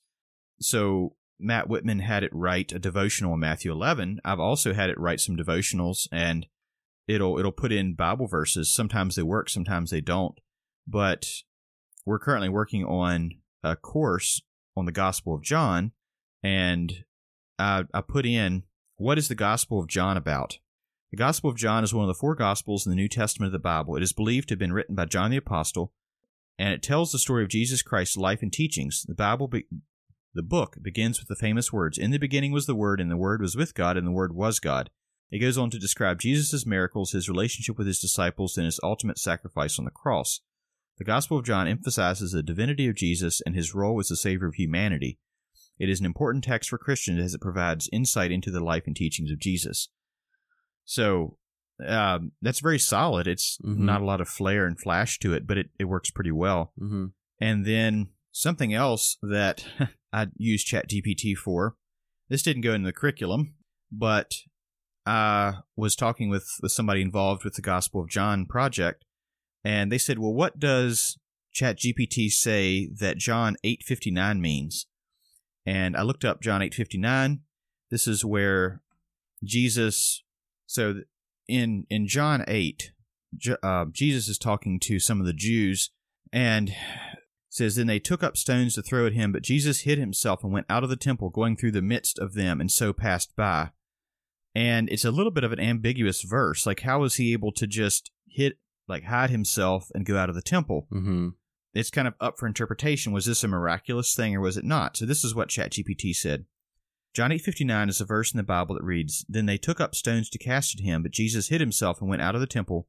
[0.59, 4.21] so Matt Whitman had it write a devotional in Matthew 11.
[4.23, 6.47] I've also had it write some devotionals and
[7.07, 8.73] it'll it'll put in Bible verses.
[8.73, 10.39] Sometimes they work, sometimes they don't.
[10.87, 11.25] But
[12.05, 13.31] we're currently working on
[13.63, 14.41] a course
[14.75, 15.91] on the Gospel of John,
[16.41, 17.05] and
[17.57, 18.63] I, I put in
[18.97, 20.59] what is the Gospel of John about?
[21.11, 23.53] The Gospel of John is one of the four Gospels in the New Testament of
[23.53, 23.95] the Bible.
[23.95, 25.93] It is believed to have been written by John the Apostle,
[26.57, 29.05] and it tells the story of Jesus Christ's life and teachings.
[29.07, 29.67] The Bible, be-
[30.33, 33.17] the book, begins with the famous words: "In the beginning was the Word, and the
[33.17, 34.89] Word was with God, and the Word was God."
[35.31, 39.17] It goes on to describe Jesus' miracles, his relationship with his disciples, and his ultimate
[39.17, 40.41] sacrifice on the cross.
[40.97, 44.47] The Gospel of John emphasizes the divinity of Jesus and his role as the Savior
[44.47, 45.19] of humanity.
[45.79, 48.95] It is an important text for Christians as it provides insight into the life and
[48.95, 49.89] teachings of Jesus.
[50.85, 51.37] So,
[51.85, 53.27] um, that's very solid.
[53.27, 53.79] It's Mhm.
[53.79, 56.71] not a lot of flair and flash to it, but it, it works pretty well.
[56.79, 57.05] Mm-hmm.
[57.39, 59.65] And then something else that
[60.13, 61.75] I used ChatGPT for.
[62.29, 63.55] This didn't go in the curriculum,
[63.91, 64.35] but
[65.05, 69.03] I was talking with, with somebody involved with the Gospel of John project,
[69.63, 71.17] and they said, "Well, what does
[71.55, 74.87] ChatGPT say that John eight fifty nine means?"
[75.65, 77.41] And I looked up John eight fifty nine.
[77.89, 78.81] This is where
[79.43, 80.23] Jesus.
[80.65, 81.01] So
[81.47, 82.91] in in John eight,
[83.61, 85.91] uh, Jesus is talking to some of the Jews,
[86.31, 86.73] and
[87.53, 90.51] says, Then they took up stones to throw at him, but Jesus hid himself and
[90.51, 93.69] went out of the temple, going through the midst of them, and so passed by.
[94.55, 96.65] And it's a little bit of an ambiguous verse.
[96.65, 100.35] Like, how was he able to just hit, like, hide himself and go out of
[100.35, 100.87] the temple?
[100.91, 101.29] Mm-hmm.
[101.73, 103.13] It's kind of up for interpretation.
[103.13, 104.97] Was this a miraculous thing or was it not?
[104.97, 106.45] So this is what ChatGPT said.
[107.13, 110.29] John 8:59 is a verse in the Bible that reads, "Then they took up stones
[110.29, 112.87] to cast at him, but Jesus hid himself and went out of the temple,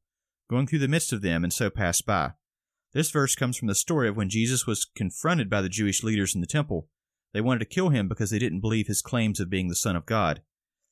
[0.49, 2.33] going through the midst of them, and so passed by."
[2.93, 6.33] This verse comes from the story of when Jesus was confronted by the Jewish leaders
[6.33, 6.89] in the temple.
[7.33, 9.95] They wanted to kill him because they didn't believe his claims of being the Son
[9.95, 10.41] of God.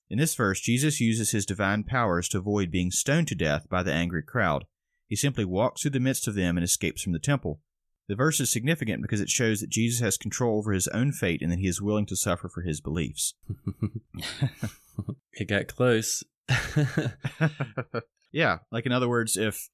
[0.09, 3.81] In this verse, Jesus uses his divine powers to avoid being stoned to death by
[3.81, 4.65] the angry crowd.
[5.07, 7.59] He simply walks through the midst of them and escapes from the temple.
[8.07, 11.41] The verse is significant because it shows that Jesus has control over his own fate
[11.41, 13.33] and that he is willing to suffer for his beliefs.
[15.33, 16.23] it got close.
[18.31, 19.69] yeah, like in other words, if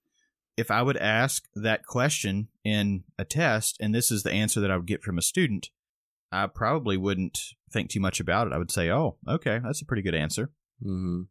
[0.58, 4.70] if I would ask that question in a test and this is the answer that
[4.70, 5.70] I would get from a student,
[6.32, 7.40] I probably wouldn't
[7.72, 8.54] think too much about it.
[8.54, 10.52] I would say, "Oh, okay, that's a pretty good answer."
[10.82, 11.24] hmm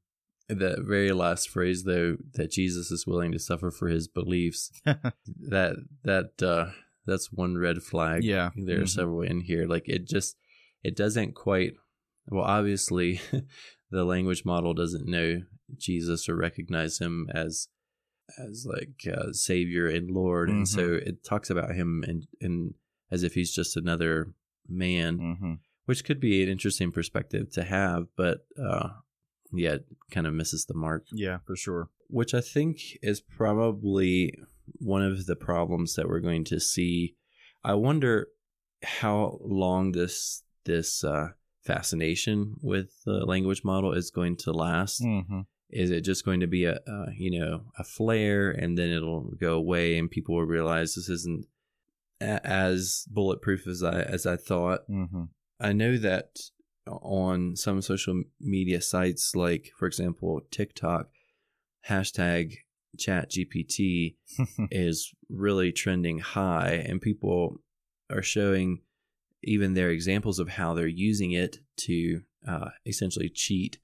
[0.49, 5.77] That very last phrase, though, that Jesus is willing to suffer for his beliefs, that
[6.05, 6.71] that uh,
[7.07, 8.25] that's one red flag.
[8.25, 8.51] Yeah.
[8.57, 8.89] there are Mhm.
[8.89, 9.67] several in here.
[9.67, 10.37] Like it just
[10.83, 11.75] it doesn't quite.
[12.31, 13.21] Well, obviously,
[13.91, 15.43] the language model doesn't know
[15.77, 17.69] Jesus or recognize him as
[18.39, 22.75] as like uh, savior and lord and so it talks about him and and
[23.11, 24.35] as if he's just another
[24.69, 25.53] man Mm-hmm.
[25.87, 28.91] which could be an interesting perspective to have but uh
[29.53, 31.89] yeah it kind of misses the mark Yeah, for sure.
[32.09, 34.35] which I think is probably
[34.79, 37.15] one of the problems that we're going to see.
[37.65, 38.29] I wonder
[38.83, 41.29] how long this this uh,
[41.65, 45.03] fascination with the language model is going to last.
[45.03, 45.41] Mm-hmm.
[45.71, 49.33] Is it just going to be a, a you know a flare and then it'll
[49.39, 51.47] go away and people will realize this isn't
[52.21, 54.81] a- as bulletproof as I as I thought?
[54.91, 55.25] Mm-hmm.
[55.61, 56.39] I know that
[56.89, 61.09] on some social media sites, like for example TikTok,
[61.89, 62.55] hashtag
[62.99, 64.17] Chat GPT
[64.71, 67.61] is really trending high, and people
[68.11, 68.81] are showing
[69.45, 73.79] even their examples of how they're using it to uh, essentially cheat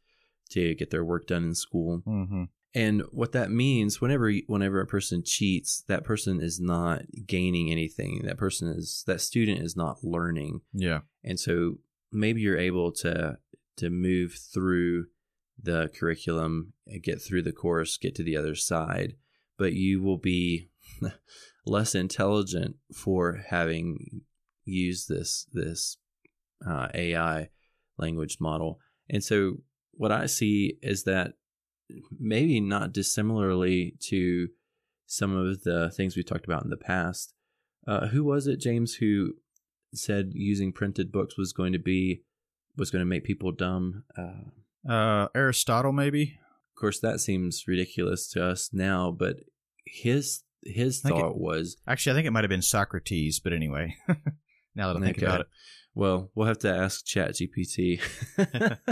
[0.51, 2.03] to get their work done in school.
[2.07, 2.45] mm-hmm.
[2.77, 8.23] And what that means, whenever whenever a person cheats, that person is not gaining anything.
[8.25, 11.01] That person is that student is not learning Yeah.
[11.23, 11.79] and so
[12.15, 13.37] maybe you're able to
[13.77, 15.07] to move through
[15.61, 19.15] the curriculum and get through the course get to the other side
[19.57, 20.71] but you will be
[21.67, 24.23] less intelligent for having
[24.65, 25.99] used this this
[26.67, 27.49] uh, ai
[27.99, 28.81] language model.
[29.11, 29.59] And so
[29.93, 31.35] what i see is that
[32.19, 34.49] maybe not dissimilarly to
[35.07, 37.33] some of the things we talked about in the past
[37.87, 39.35] uh, who was it james who
[39.99, 42.23] said using printed books was going to be
[42.77, 44.05] was going to make people dumb.
[44.17, 44.51] Uh,
[44.93, 46.39] Uh, Aristotle, maybe.
[46.75, 49.37] of course, that seems ridiculous to us now, but
[49.87, 53.95] his his thought was Actually, I think it might have been Socrates, but anyway.
[54.75, 55.27] now that I think Okay.
[55.27, 55.47] about it.
[55.95, 58.01] well, we'll have to ask ChatGPT.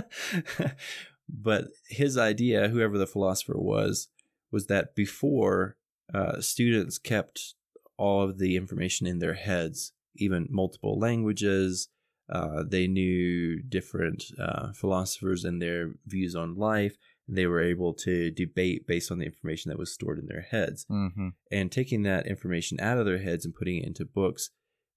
[1.29, 4.09] but his idea, whoever the philosopher was,
[4.51, 5.77] was that before
[6.13, 7.55] uh, students kept
[7.97, 11.89] all of the information in their heads, even multiple languages.
[12.31, 16.97] Uh, they knew different uh, philosophers and their views on life.
[17.29, 20.87] They were able to debate based on the information that was stored in their heads.
[20.91, 21.29] Mm-hmm.
[21.51, 24.51] And taking that information out of their heads and putting it into books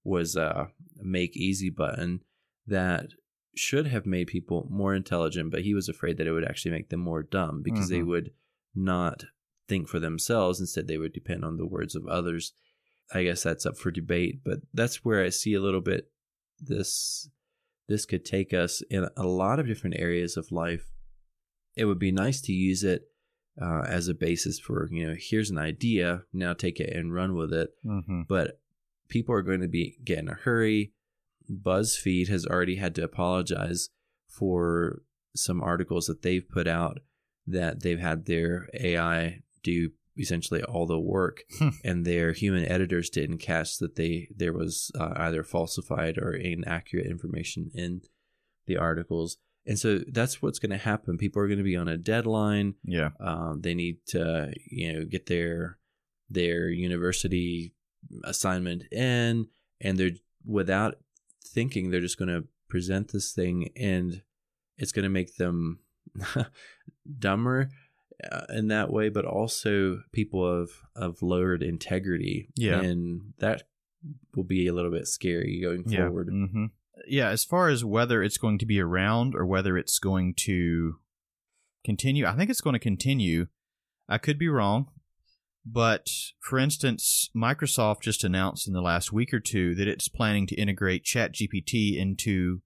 [0.04, 2.20] was a make easy button
[2.66, 3.06] that
[3.54, 6.90] should have made people more intelligent, but he was afraid that it would actually make
[6.90, 8.06] them more dumb because they Mhm.
[8.06, 8.30] would
[8.74, 9.24] not
[9.68, 10.60] think for themselves.
[10.60, 12.52] Instead, they would depend on the words of others.
[13.12, 16.10] I guess that's up for debate, but that's where I see a little bit
[16.60, 17.28] this
[17.88, 20.90] this could take us in a lot of different areas of life.
[21.76, 23.02] It would be nice to use it
[23.62, 27.34] uh, as a basis for you know here's an idea now take it and run
[27.34, 28.22] with it Mm-hmm.
[28.28, 28.60] but
[29.08, 30.92] people are going to be get in a hurry
[31.50, 33.88] buzzfeed has already had to apologize
[34.28, 35.02] for
[35.34, 36.98] some articles that they've put out
[37.46, 41.68] that they've had their ai do essentially all the work Hmm.
[41.84, 47.06] and their human editors didn't catch that they there was uh, either falsified or inaccurate
[47.06, 48.02] information in
[48.66, 49.36] the articles
[49.68, 52.74] and so that's what's going to happen people are going to be on a deadline
[52.84, 53.10] Yeah.
[53.20, 55.78] um, they need to you know get their
[56.30, 57.74] their university
[58.24, 59.48] assignment in
[59.80, 60.10] and they're
[60.44, 60.96] without
[61.44, 64.22] thinking they're just going to present this thing and
[64.78, 65.78] it's going to make them
[67.18, 67.70] dumber
[68.30, 72.80] uh, in that way but also people of of lowered integrity Yeah.
[72.80, 73.64] and that
[74.34, 76.06] will be a little bit scary going Yeah.
[76.06, 76.66] forward hmm
[77.08, 77.28] Yeah.
[77.28, 80.96] As far as whether it's going to be around or whether it's going to
[81.84, 83.46] continue, I think it's going to continue.
[84.08, 84.88] I could be wrong.
[85.64, 86.08] But
[86.40, 90.54] for instance, Microsoft just announced in the last week or two that it's planning to
[90.54, 92.62] integrate ChatGPT into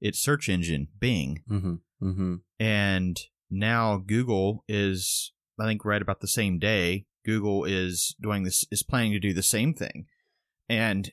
[0.00, 1.42] its search engine, Bing.
[1.50, 1.74] mm-hmm.
[2.02, 2.34] Mm-hmm.
[2.60, 3.20] And
[3.50, 7.06] now Google is, I think, right about the same day.
[7.24, 10.06] Google is doing this, is planning to do the same thing.
[10.68, 11.12] And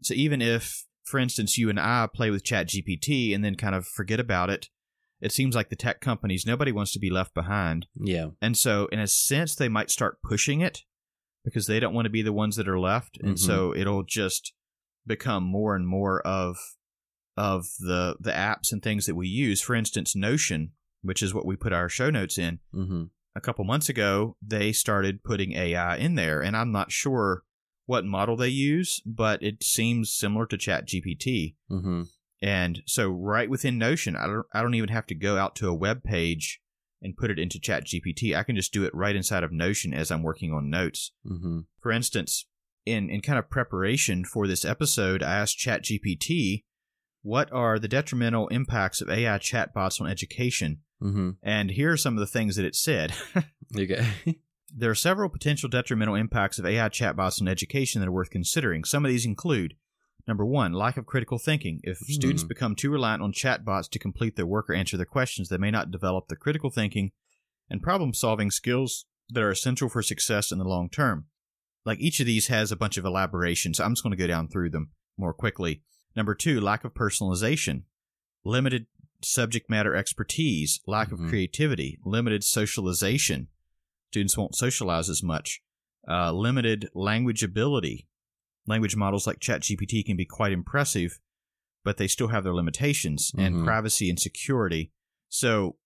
[0.00, 3.86] so even if, for instance, you and I play with ChatGPT and then kind of
[3.86, 4.68] forget about it,
[5.20, 7.86] it seems like the tech companies, nobody wants to be left behind.
[7.94, 10.82] yeah And so, in a sense, they might start pushing it
[11.44, 13.18] because they don't want to be the ones that are left.
[13.22, 13.38] And Mhm.
[13.38, 14.52] so it'll just
[15.06, 16.56] become more and more of
[17.36, 19.60] of the the apps and things that we use.
[19.62, 20.72] For instance, Notion,
[21.02, 22.60] which is what we put our show notes in.
[22.74, 23.04] mm-hmm.
[23.34, 27.44] A couple months ago, they started putting AI in there, and I'm not sure
[27.86, 31.54] what model they use, but it seems similar to ChatGPT.
[31.70, 32.02] Mm-hmm.
[32.42, 35.68] And so right within Notion, I don't I don't even have to go out to
[35.68, 36.60] a web page
[37.00, 38.36] and put it into ChatGPT.
[38.36, 41.12] I can just do it right inside of Notion as I'm working on notes.
[41.26, 41.60] Mm-hmm.
[41.80, 42.46] For instance,
[42.84, 46.64] in in kind of preparation for this episode, I asked ChatGPT,
[47.22, 51.30] "What are the detrimental impacts of AI chatbots on education?" Mm-hmm.
[51.42, 53.12] And here are some of the things that it said.
[53.76, 54.06] Okay.
[54.74, 58.84] There are several potential detrimental impacts of AI chatbots on education that are worth considering.
[58.84, 59.74] Some of these include
[60.26, 61.80] number one, lack of critical thinking.
[61.82, 62.12] If Hmm.
[62.12, 65.58] students become too reliant on chatbots to complete their work or answer their questions, they
[65.58, 67.12] may not develop the critical thinking
[67.68, 71.26] and problem solving skills that are essential for success in the long term.
[71.84, 73.78] Like each of these has a bunch of elaborations.
[73.78, 75.82] I'm just going to go down through them more quickly.
[76.16, 77.82] Number two, lack of personalization,
[78.44, 78.86] limited
[79.24, 81.12] subject matter expertise, lack Mhm.
[81.24, 83.48] of creativity, limited socialization.
[84.10, 85.60] Students won't socialize as much.
[86.08, 88.08] Uh, limited language ability.
[88.66, 91.18] Language models like ChatGPT can be quite impressive,
[91.84, 93.64] but they still have their limitations and Mhm.
[93.64, 94.92] privacy and security.
[95.28, 95.78] So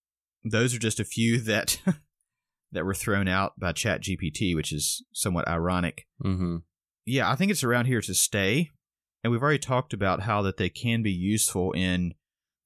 [0.45, 1.81] those are just a few that
[2.73, 6.07] that were thrown out by ChatGPT, which is somewhat ironic.
[6.23, 6.57] Mm-hmm.
[7.07, 8.73] Yeah, I think it's around here to stay.
[9.23, 12.15] And we've already talked about how that they can be useful in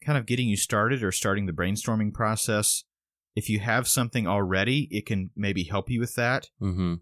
[0.05, 2.85] kind of getting you started or starting the brainstorming process.
[3.37, 6.49] If you have something already, it can maybe help you with that.
[6.61, 6.95] Mm-hmm.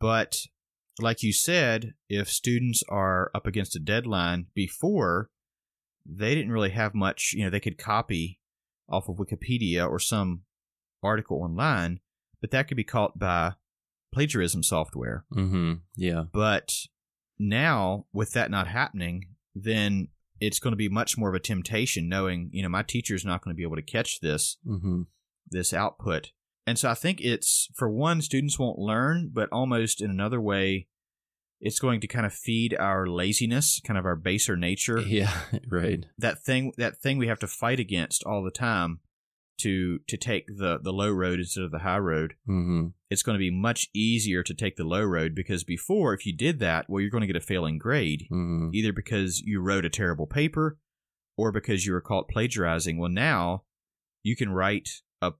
[0.00, 0.36] But
[0.98, 5.28] like you said, if students are up against a deadline before,
[6.06, 8.40] they didn't really have much, you know, they could copy
[8.88, 10.42] off of Wikipedia or some
[11.02, 12.00] article online,
[12.40, 13.52] but that could be caught by
[14.12, 15.24] plagiarism software.
[15.34, 15.74] Mm-hmm.
[15.96, 16.24] Yeah.
[16.32, 16.72] But
[17.38, 20.08] now, with that not happening, then
[20.40, 23.42] it's going to be much more of a temptation knowing, you know, my teacher's not
[23.42, 25.02] going to be able to catch this Mm-hmm.
[25.50, 26.32] this output.
[26.66, 30.88] And so I think it's for one, students won't learn, but almost in another way,
[31.60, 34.98] it's going to kind of feed our laziness, kind of our baser nature.
[35.06, 35.32] Yeah.
[35.70, 36.04] Right.
[36.18, 39.00] That thing that thing we have to fight against all the time
[39.58, 42.34] to to take the, the low road instead of the high road.
[42.48, 42.88] Mm-hmm.
[43.10, 46.36] It's going to be much easier to take the low road because before if you
[46.36, 48.26] did that, well you're going to get a failing grade.
[48.30, 48.70] Mm-hmm.
[48.72, 50.78] Either because you wrote a terrible paper
[51.36, 52.98] or because you were caught plagiarizing.
[52.98, 53.64] Well now
[54.22, 55.32] you can write a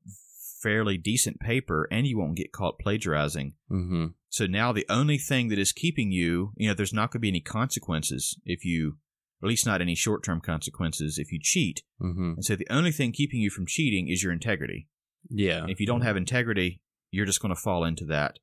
[0.63, 3.55] fairly decent paper and you won't get caught plagiarizing.
[3.71, 4.07] Mm-hmm.
[4.29, 7.23] So now the only thing that is keeping you, you know, there's not going to
[7.23, 8.99] be any consequences if you,
[9.47, 11.83] at least not any short term consequences if you cheat.
[12.03, 12.33] Mm-hmm.
[12.37, 14.89] And so the only thing keeping you from cheating is your integrity.
[15.31, 15.63] Yeah.
[15.63, 16.81] And if you don't have integrity,
[17.13, 18.39] you're just going to fall into that.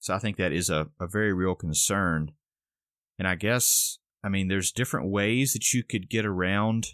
[0.00, 2.32] So I think that is a, a very real concern.
[3.18, 6.88] And I guess, I mean, there's different ways that you could get around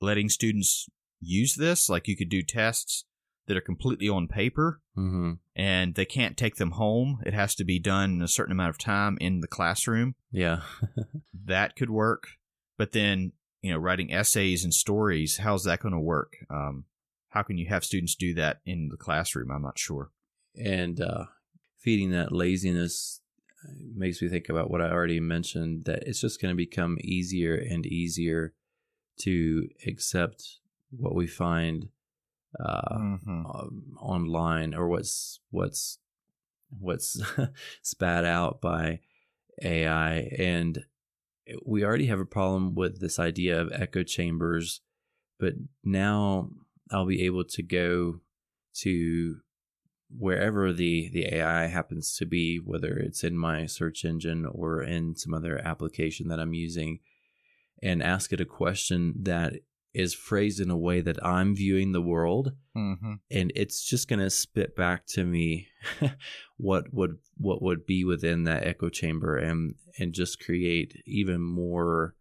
[0.00, 0.88] letting students
[1.20, 1.90] use this.
[1.90, 3.04] Like you could do tests
[3.46, 5.32] that are completely on paper Mm-hmm.
[5.56, 7.20] and they can't take them home.
[7.24, 10.14] It has to be done in a certain amount of time in the classroom.
[10.30, 10.60] Yeah.
[11.46, 12.28] That could work.
[12.80, 16.38] But then, you know, writing essays and stories, how's that going to work?
[16.48, 16.84] Um,
[17.28, 19.50] how can you have students do that in the classroom?
[19.50, 20.10] I'm not sure.
[20.56, 21.24] and uh,
[21.76, 23.20] feeding that laziness
[23.62, 26.96] uh, makes me think about what I already mentioned that it's just going to become
[27.02, 28.54] easier and easier
[29.18, 30.60] to accept
[30.90, 31.90] what we find
[32.58, 33.44] uh, Mm-hmm.
[33.46, 35.98] um, online or what's what's
[36.78, 37.20] what's
[37.82, 39.00] spat out by
[39.62, 40.84] AI and
[41.64, 44.80] we already have a problem with this idea of echo chambers
[45.38, 46.50] but now
[46.90, 48.20] I'll be able to go
[48.80, 49.36] to
[50.16, 55.14] wherever the the AI happens to be whether it's in my search engine or in
[55.14, 56.98] some other application that I'm using
[57.82, 59.54] and ask it a question that
[59.92, 63.14] is phrased in a way that I'm viewing the world Mm-hmm.
[63.32, 65.66] and it's just going to spit back to me
[66.56, 72.14] what would what would be within that echo chamber and and just create even more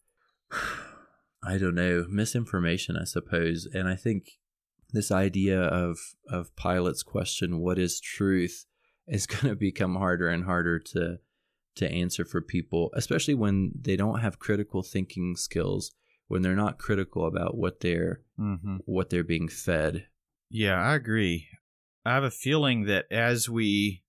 [1.43, 3.67] I don't know misinformation I suppose.
[3.72, 4.39] And I think
[4.91, 8.65] this idea of of Pilate's question what is truth?
[9.07, 11.20] is going to become harder and harder to
[11.76, 15.93] to answer for people especially when they don't have critical thinking skills
[16.30, 18.77] when they're not critical about what they're Mm-hmm.
[18.86, 20.07] what they're being fed
[20.49, 21.47] Yeah, I agree.
[22.05, 24.03] I have a feeling that as we,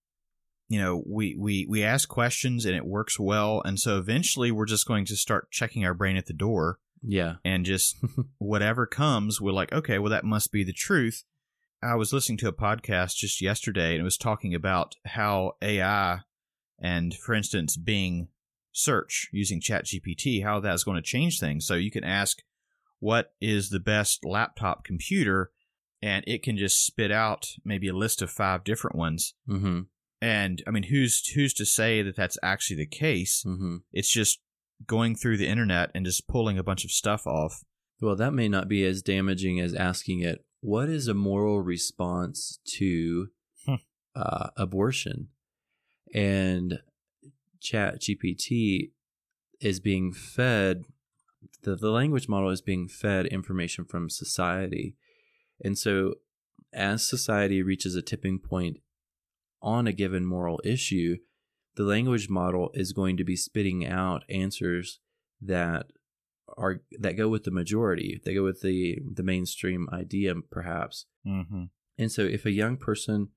[0.69, 3.61] you know, we, we, we ask questions and it works well.
[3.65, 7.37] And so eventually we're just going to start checking our brain at the door yeah
[7.45, 7.97] and just
[8.39, 11.25] whatever comes, we're like, okay, well, that must be the truth.
[11.83, 16.21] I was listening to a podcast just yesterday and it was talking about how AI
[16.79, 18.29] and, for instance, Bing
[18.73, 21.67] search using ChatGPT, how that's going to change things.
[21.67, 22.39] So you can ask,
[22.99, 25.51] what is the best laptop computer?
[26.03, 29.35] And it can just spit out maybe a list of five different ones.
[29.49, 29.81] mm-hmm
[30.23, 33.45] And I mean, who's who's to say that that's actually the case?
[33.47, 34.41] mm-hmm It's just
[34.87, 37.63] going through the internet and just pulling a bunch of stuff off.
[38.01, 42.59] Well, that may not be as damaging as asking it, what is a moral response
[42.79, 43.29] to
[43.67, 43.75] Hmm.
[44.15, 45.29] uh, abortion?
[46.15, 46.81] And
[47.61, 48.91] Chat GPT
[49.61, 50.85] is being fed,
[51.63, 54.97] the, the language model is being fed information from society.
[55.63, 56.15] And so
[56.73, 58.79] as society reaches a tipping point
[59.63, 61.17] on a given moral issue,
[61.77, 65.01] the language model is going to be spitting out answers
[65.41, 65.87] that
[66.57, 68.21] are that go with the majority.
[68.25, 71.07] They go with the the mainstream idea, perhaps.
[71.27, 71.65] Mm-hmm.
[71.99, 73.29] And so, if a young person,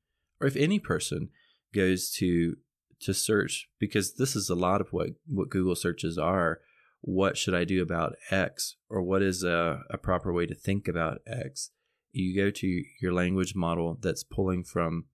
[0.41, 1.29] or if any person,
[1.73, 2.57] goes to
[3.03, 6.59] to search, because this is a lot of what what Google searches are.
[7.01, 10.87] What should I do about X, or what is a, a proper way to think
[10.87, 11.71] about X?
[12.13, 15.05] You go to your language model that's pulling from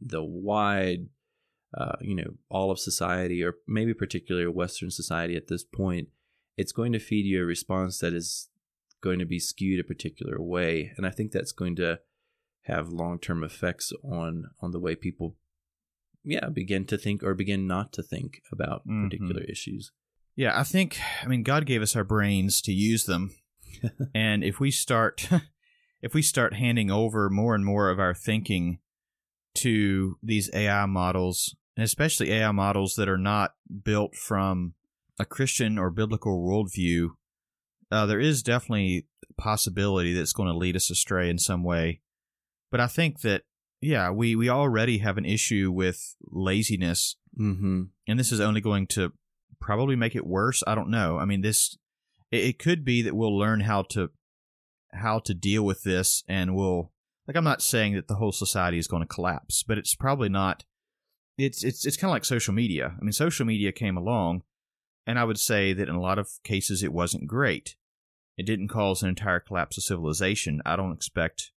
[0.00, 1.08] the wide,
[1.76, 6.08] uh, you know, all of society, or maybe particularly Western society at this point.
[6.56, 8.48] It's going to feed you a response that is
[9.02, 11.98] going to be skewed a particular way, and I think that's going to
[12.66, 15.36] have long term effects on on the way people
[16.24, 19.04] yeah begin to think or begin not to think about Mhm.
[19.10, 19.92] particular issues
[20.36, 23.34] Yeah, I think I mean God gave us our brains to use them.
[24.14, 25.28] and if we start
[26.02, 28.78] if we start handing over more and more of our thinking
[29.56, 33.52] to these AI models, and especially AI models that are not
[33.84, 34.74] built from
[35.18, 37.10] a Christian or biblical worldview,
[37.90, 42.00] uh, there is definitely a possibility that's going to lead us astray in some way.
[42.70, 43.42] But I think that
[43.82, 48.86] yeah, we we already have an issue with laziness mm-hmm and this is only going
[48.86, 49.12] to
[49.60, 50.62] probably make it worse.
[50.66, 51.18] I don't know.
[51.18, 51.78] I mean, this
[52.30, 54.10] it, it could be that we'll learn how to
[54.92, 56.92] how to deal with this, and we'll
[57.26, 57.36] like.
[57.36, 60.64] I'm not saying that the whole society is going to collapse, but it's probably not.
[61.38, 62.94] It's it's it's kind of like social media.
[63.00, 64.42] I mean, social media came along,
[65.06, 67.76] and I would say that in a lot of cases it wasn't great.
[68.36, 70.60] It didn't cause an entire collapse of civilization.
[70.66, 71.52] I don't expect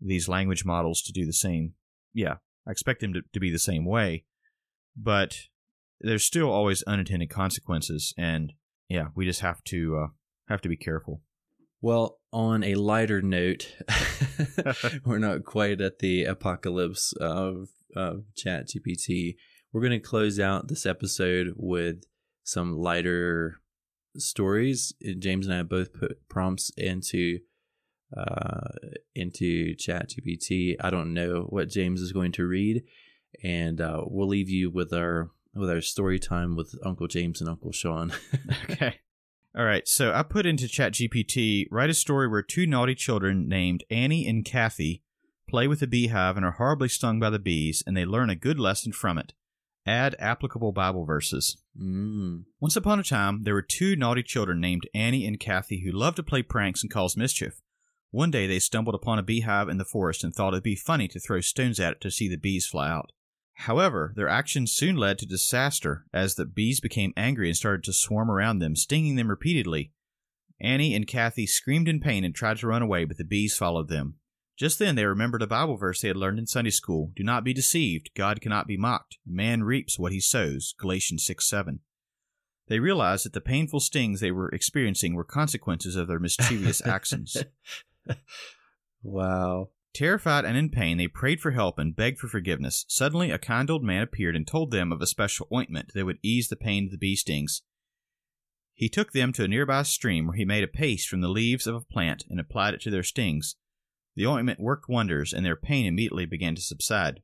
[0.00, 1.74] these language models to do the same.
[2.12, 2.36] Yeah,
[2.66, 4.24] I expect them to, to be the same way,
[4.96, 5.36] but
[6.00, 8.52] there's still always unintended consequences, and
[8.88, 10.06] yeah, we just have to uh,
[10.48, 11.22] have to be careful.
[11.80, 13.76] well on a lighter note
[15.04, 19.36] we're not quite at the apocalypse of, of chat gpt
[19.72, 22.02] we're going to close out this episode with
[22.44, 23.60] some lighter
[24.16, 27.38] stories james and i both put prompts into
[28.16, 28.68] uh,
[29.14, 32.82] into chat gpt i don't know what james is going to read
[33.42, 37.48] and uh, we'll leave you with our with our story time with uncle james and
[37.48, 38.12] uncle sean
[38.70, 39.00] okay.
[39.56, 39.88] All right.
[39.88, 44.44] So I put into ChatGPT write a story where two naughty children named Annie and
[44.44, 45.02] Kathy
[45.48, 48.34] play with a beehive and are horribly stung by the bees, and they learn a
[48.34, 49.32] good lesson from it.
[49.86, 51.56] Add applicable Bible verses.
[51.80, 52.42] mm.
[52.60, 56.16] Once upon a time, there were two naughty children named Annie and Kathy who loved
[56.16, 57.62] to play pranks and cause mischief.
[58.16, 61.06] One day they stumbled upon a beehive in the forest and thought it'd be funny
[61.06, 63.12] to throw stones at it to see the bees fly out.
[63.56, 67.92] However, their actions soon led to disaster as the bees became angry and started to
[67.92, 69.92] swarm around them, stinging them repeatedly.
[70.58, 73.88] Annie and Kathy screamed in pain and tried to run away, but the bees followed
[73.88, 74.14] them.
[74.56, 77.44] Just then they remembered a Bible verse they had learned in Sunday school Do not
[77.44, 79.18] be deceived, God cannot be mocked.
[79.26, 80.74] A man reaps what he sows.
[80.78, 81.80] Galatians 6 7.
[82.68, 87.36] They realized that the painful stings they were experiencing were consequences of their mischievous actions.
[89.02, 92.84] wow Terrified and in pain, they prayed for help and begged for forgiveness.
[92.86, 96.18] Suddenly, a kind old man appeared and told them of a special ointment that would
[96.22, 97.62] ease the pain of the bee stings.
[98.74, 101.66] He took them to a nearby stream where he made a paste from the leaves
[101.66, 103.56] of a plant and applied it to their stings.
[104.16, 107.22] The ointment worked wonders, and their pain immediately began to subside.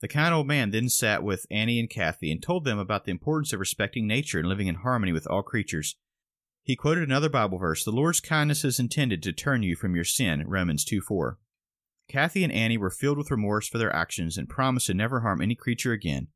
[0.00, 3.10] The kind old man then sat with Annie and Kathy and told them about the
[3.10, 5.96] importance of respecting nature and living in harmony with all creatures.
[6.64, 10.04] He quoted another Bible verse The Lord's kindness is intended to turn you from your
[10.04, 11.38] sin, Romans 2 4.
[12.08, 15.40] Kathy and Annie were filled with remorse for their actions and promised to never harm
[15.40, 16.28] any creature again.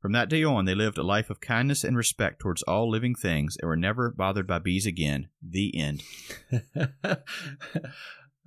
[0.00, 3.14] From that day on, they lived a life of kindness and respect towards all living
[3.14, 5.28] things and were never bothered by bees again.
[5.42, 6.02] The end.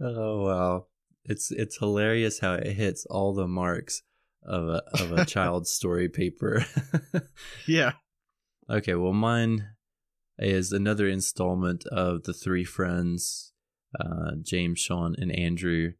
[0.01, 0.85] oh wow
[1.27, 4.03] it's it's hilarious how it hits all the marks
[4.43, 6.65] of a of a child's story paper
[7.67, 7.93] Yeah.
[8.69, 9.67] okay well mine
[10.39, 13.53] is another installment of the three friends
[13.99, 15.93] uh, james sean and andrew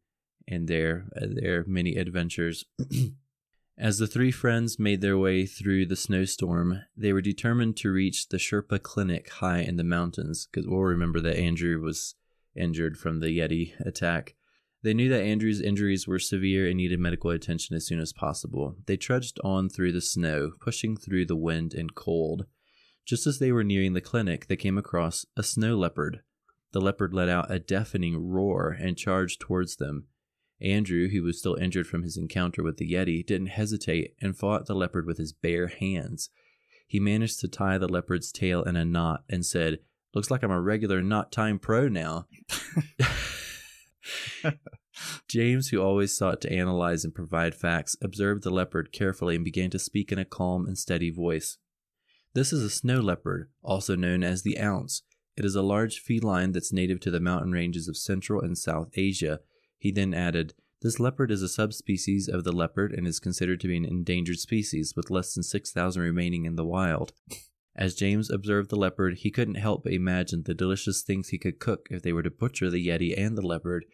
[0.46, 2.64] and their their many adventures
[3.78, 8.28] as the three friends made their way through the snowstorm they were determined to reach
[8.28, 12.14] the sherpa clinic high in the mountains because we'll remember that andrew was
[12.54, 14.34] injured from the yeti attack
[14.82, 18.76] they knew that Andrew's injuries were severe and needed medical attention as soon as possible.
[18.86, 22.46] They trudged on through the snow, pushing through the wind and cold.
[23.08, 26.20] Just as they were nearing the clinic, they came across a snow leopard.
[26.72, 30.08] The leopard let out a deafening roar and charged towards them.
[30.60, 34.66] Andrew, who was still injured from his encounter with the Yeti, didn't hesitate and fought
[34.66, 36.28] the leopard with his bare hands.
[36.86, 39.78] He managed to tie the leopard's tail in a knot and said,
[40.12, 42.26] Looks like I'm a regular knot time pro now.
[45.28, 49.70] James, who always sought to analyze and provide facts, observed the leopard carefully and began
[49.70, 51.56] to speak in a calm and steady voice.
[52.34, 55.02] This is a snow leopard, also known as the ounce.
[55.36, 58.90] It is a large feline that's native to the mountain ranges of Central and South
[58.94, 59.40] Asia.
[59.78, 63.68] He then added, This leopard is a subspecies of the leopard and is considered to
[63.68, 67.12] be an endangered species, with less than 6,000 remaining in the wild.
[67.78, 71.60] As James observed the leopard, he couldn't help but imagine the delicious things he could
[71.60, 73.86] cook if they were to butcher the Yeti and the leopard.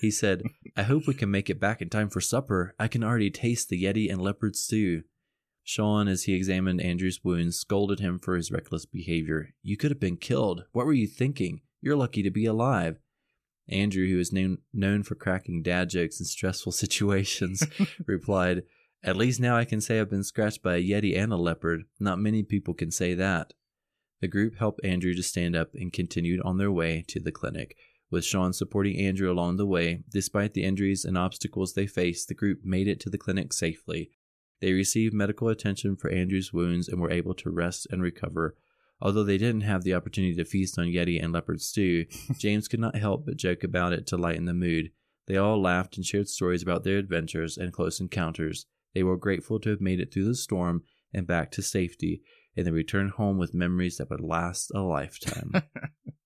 [0.00, 0.42] He said,
[0.76, 2.76] I hope we can make it back in time for supper.
[2.78, 5.02] I can already taste the Yeti and leopard stew.
[5.64, 9.54] Sean, as he examined Andrew's wounds, scolded him for his reckless behavior.
[9.62, 10.64] You could have been killed.
[10.72, 11.60] What were you thinking?
[11.80, 12.98] You're lucky to be alive.
[13.68, 17.66] Andrew, who is known, known for cracking dad jokes in stressful situations,
[18.06, 18.62] replied,
[19.04, 21.84] at least now I can say I've been scratched by a Yeti and a leopard.
[21.98, 23.52] Not many people can say that.
[24.20, 27.76] The group helped Andrew to stand up and continued on their way to the clinic.
[28.10, 32.34] With Sean supporting Andrew along the way, despite the injuries and obstacles they faced, the
[32.34, 34.10] group made it to the clinic safely.
[34.62, 38.56] They received medical attention for Andrew's wounds and were able to rest and recover.
[39.00, 42.06] Although they didn't have the opportunity to feast on Yeti and leopard stew,
[42.38, 44.92] James could not help but joke about it to lighten the mood.
[45.26, 48.66] They all laughed and shared stories about their adventures and close encounters.
[48.94, 52.22] They were grateful to have made it through the storm and back to safety,
[52.56, 55.54] and they returned home with memories that would last a lifetime.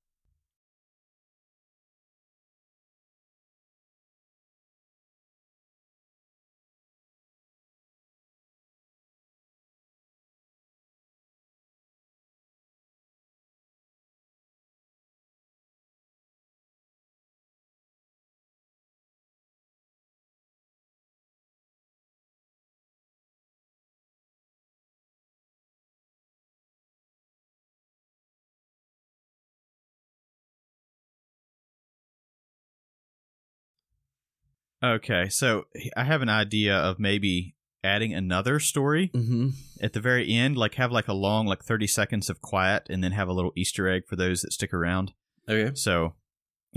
[34.87, 35.64] Okay, so
[35.97, 39.51] I have an idea of maybe adding another story mm-hmm.
[39.80, 43.03] at the very end, like have like a long, like 30 seconds of quiet and
[43.03, 45.12] then have a little Easter egg for those that stick around.
[45.49, 45.74] Okay.
[45.74, 46.14] So,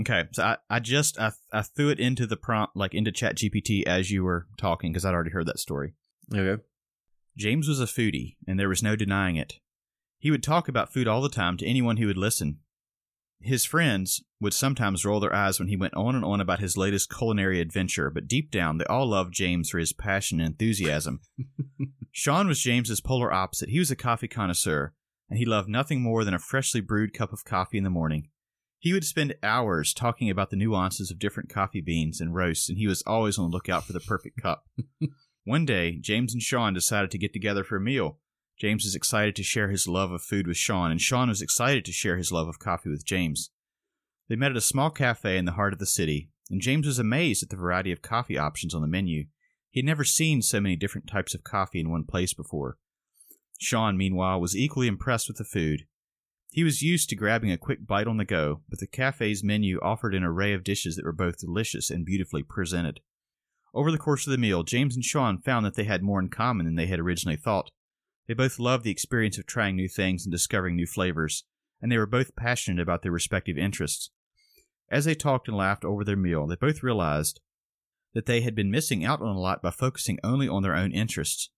[0.00, 3.36] okay, so I, I just, I, I threw it into the prompt, like into Chat
[3.36, 5.94] GPT as you were talking because I'd already heard that story.
[6.34, 6.62] Okay.
[7.36, 9.54] James was a foodie, and there was no denying it.
[10.18, 12.58] He would talk about food all the time to anyone who would listen.
[13.42, 16.76] His friends would sometimes roll their eyes when he went on and on about his
[16.76, 21.20] latest culinary adventure, but deep down they all loved James for his passion and enthusiasm.
[22.12, 23.70] Sean was James's polar opposite.
[23.70, 24.92] He was a coffee connoisseur,
[25.28, 28.28] and he loved nothing more than a freshly brewed cup of coffee in the morning.
[28.78, 32.78] He would spend hours talking about the nuances of different coffee beans and roasts, and
[32.78, 34.64] he was always on the lookout for the perfect cup.
[35.44, 38.18] One day, James and Sean decided to get together for a meal.
[38.60, 41.82] James was excited to share his love of food with Sean, and Sean was excited
[41.86, 43.50] to share his love of coffee with James.
[44.28, 46.98] They met at a small cafe in the heart of the city, and James was
[46.98, 49.24] amazed at the variety of coffee options on the menu.
[49.70, 52.76] He had never seen so many different types of coffee in one place before.
[53.58, 55.86] Sean, meanwhile, was equally impressed with the food.
[56.52, 59.78] He was used to grabbing a quick bite on the go, but the cafe's menu
[59.80, 63.00] offered an array of dishes that were both delicious and beautifully presented.
[63.72, 66.28] Over the course of the meal, James and Sean found that they had more in
[66.28, 67.70] common than they had originally thought.
[68.30, 71.42] They both loved the experience of trying new things and discovering new flavors,
[71.82, 74.10] and they were both passionate about their respective interests.
[74.88, 77.40] As they talked and laughed over their meal, they both realized
[78.14, 80.92] that they had been missing out on a lot by focusing only on their own
[80.92, 81.50] interests.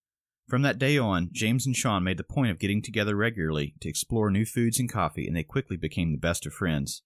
[0.47, 3.87] From that day on, James and Sean made the point of getting together regularly to
[3.87, 7.03] explore new foods and coffee, and they quickly became the best of friends.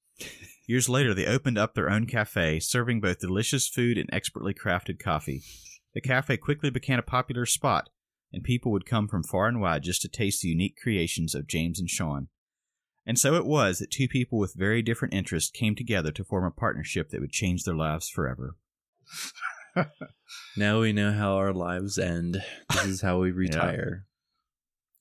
[0.65, 4.97] Years later, they opened up their own cafe, serving both delicious food and expertly crafted
[4.97, 5.43] coffee.
[5.93, 7.89] The cafe quickly became a popular spot,
[8.31, 11.47] and people would come from far and wide just to taste the unique creations of
[11.47, 12.27] James and Sean.
[13.05, 16.43] And so it was that two people with very different interests came together to form
[16.43, 18.57] a partnership that would change their lives forever.
[20.57, 22.43] now we know how our lives end.
[22.73, 24.05] This is how we retire.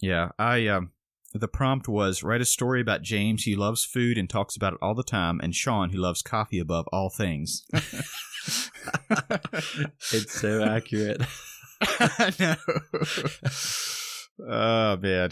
[0.00, 0.92] Yeah, I um
[1.34, 4.78] the prompt was write a story about James who loves food and talks about it
[4.80, 7.66] all the time and Sean who loves coffee above all things.
[10.12, 11.22] it's so accurate.
[12.40, 12.56] no.
[14.48, 15.30] oh man.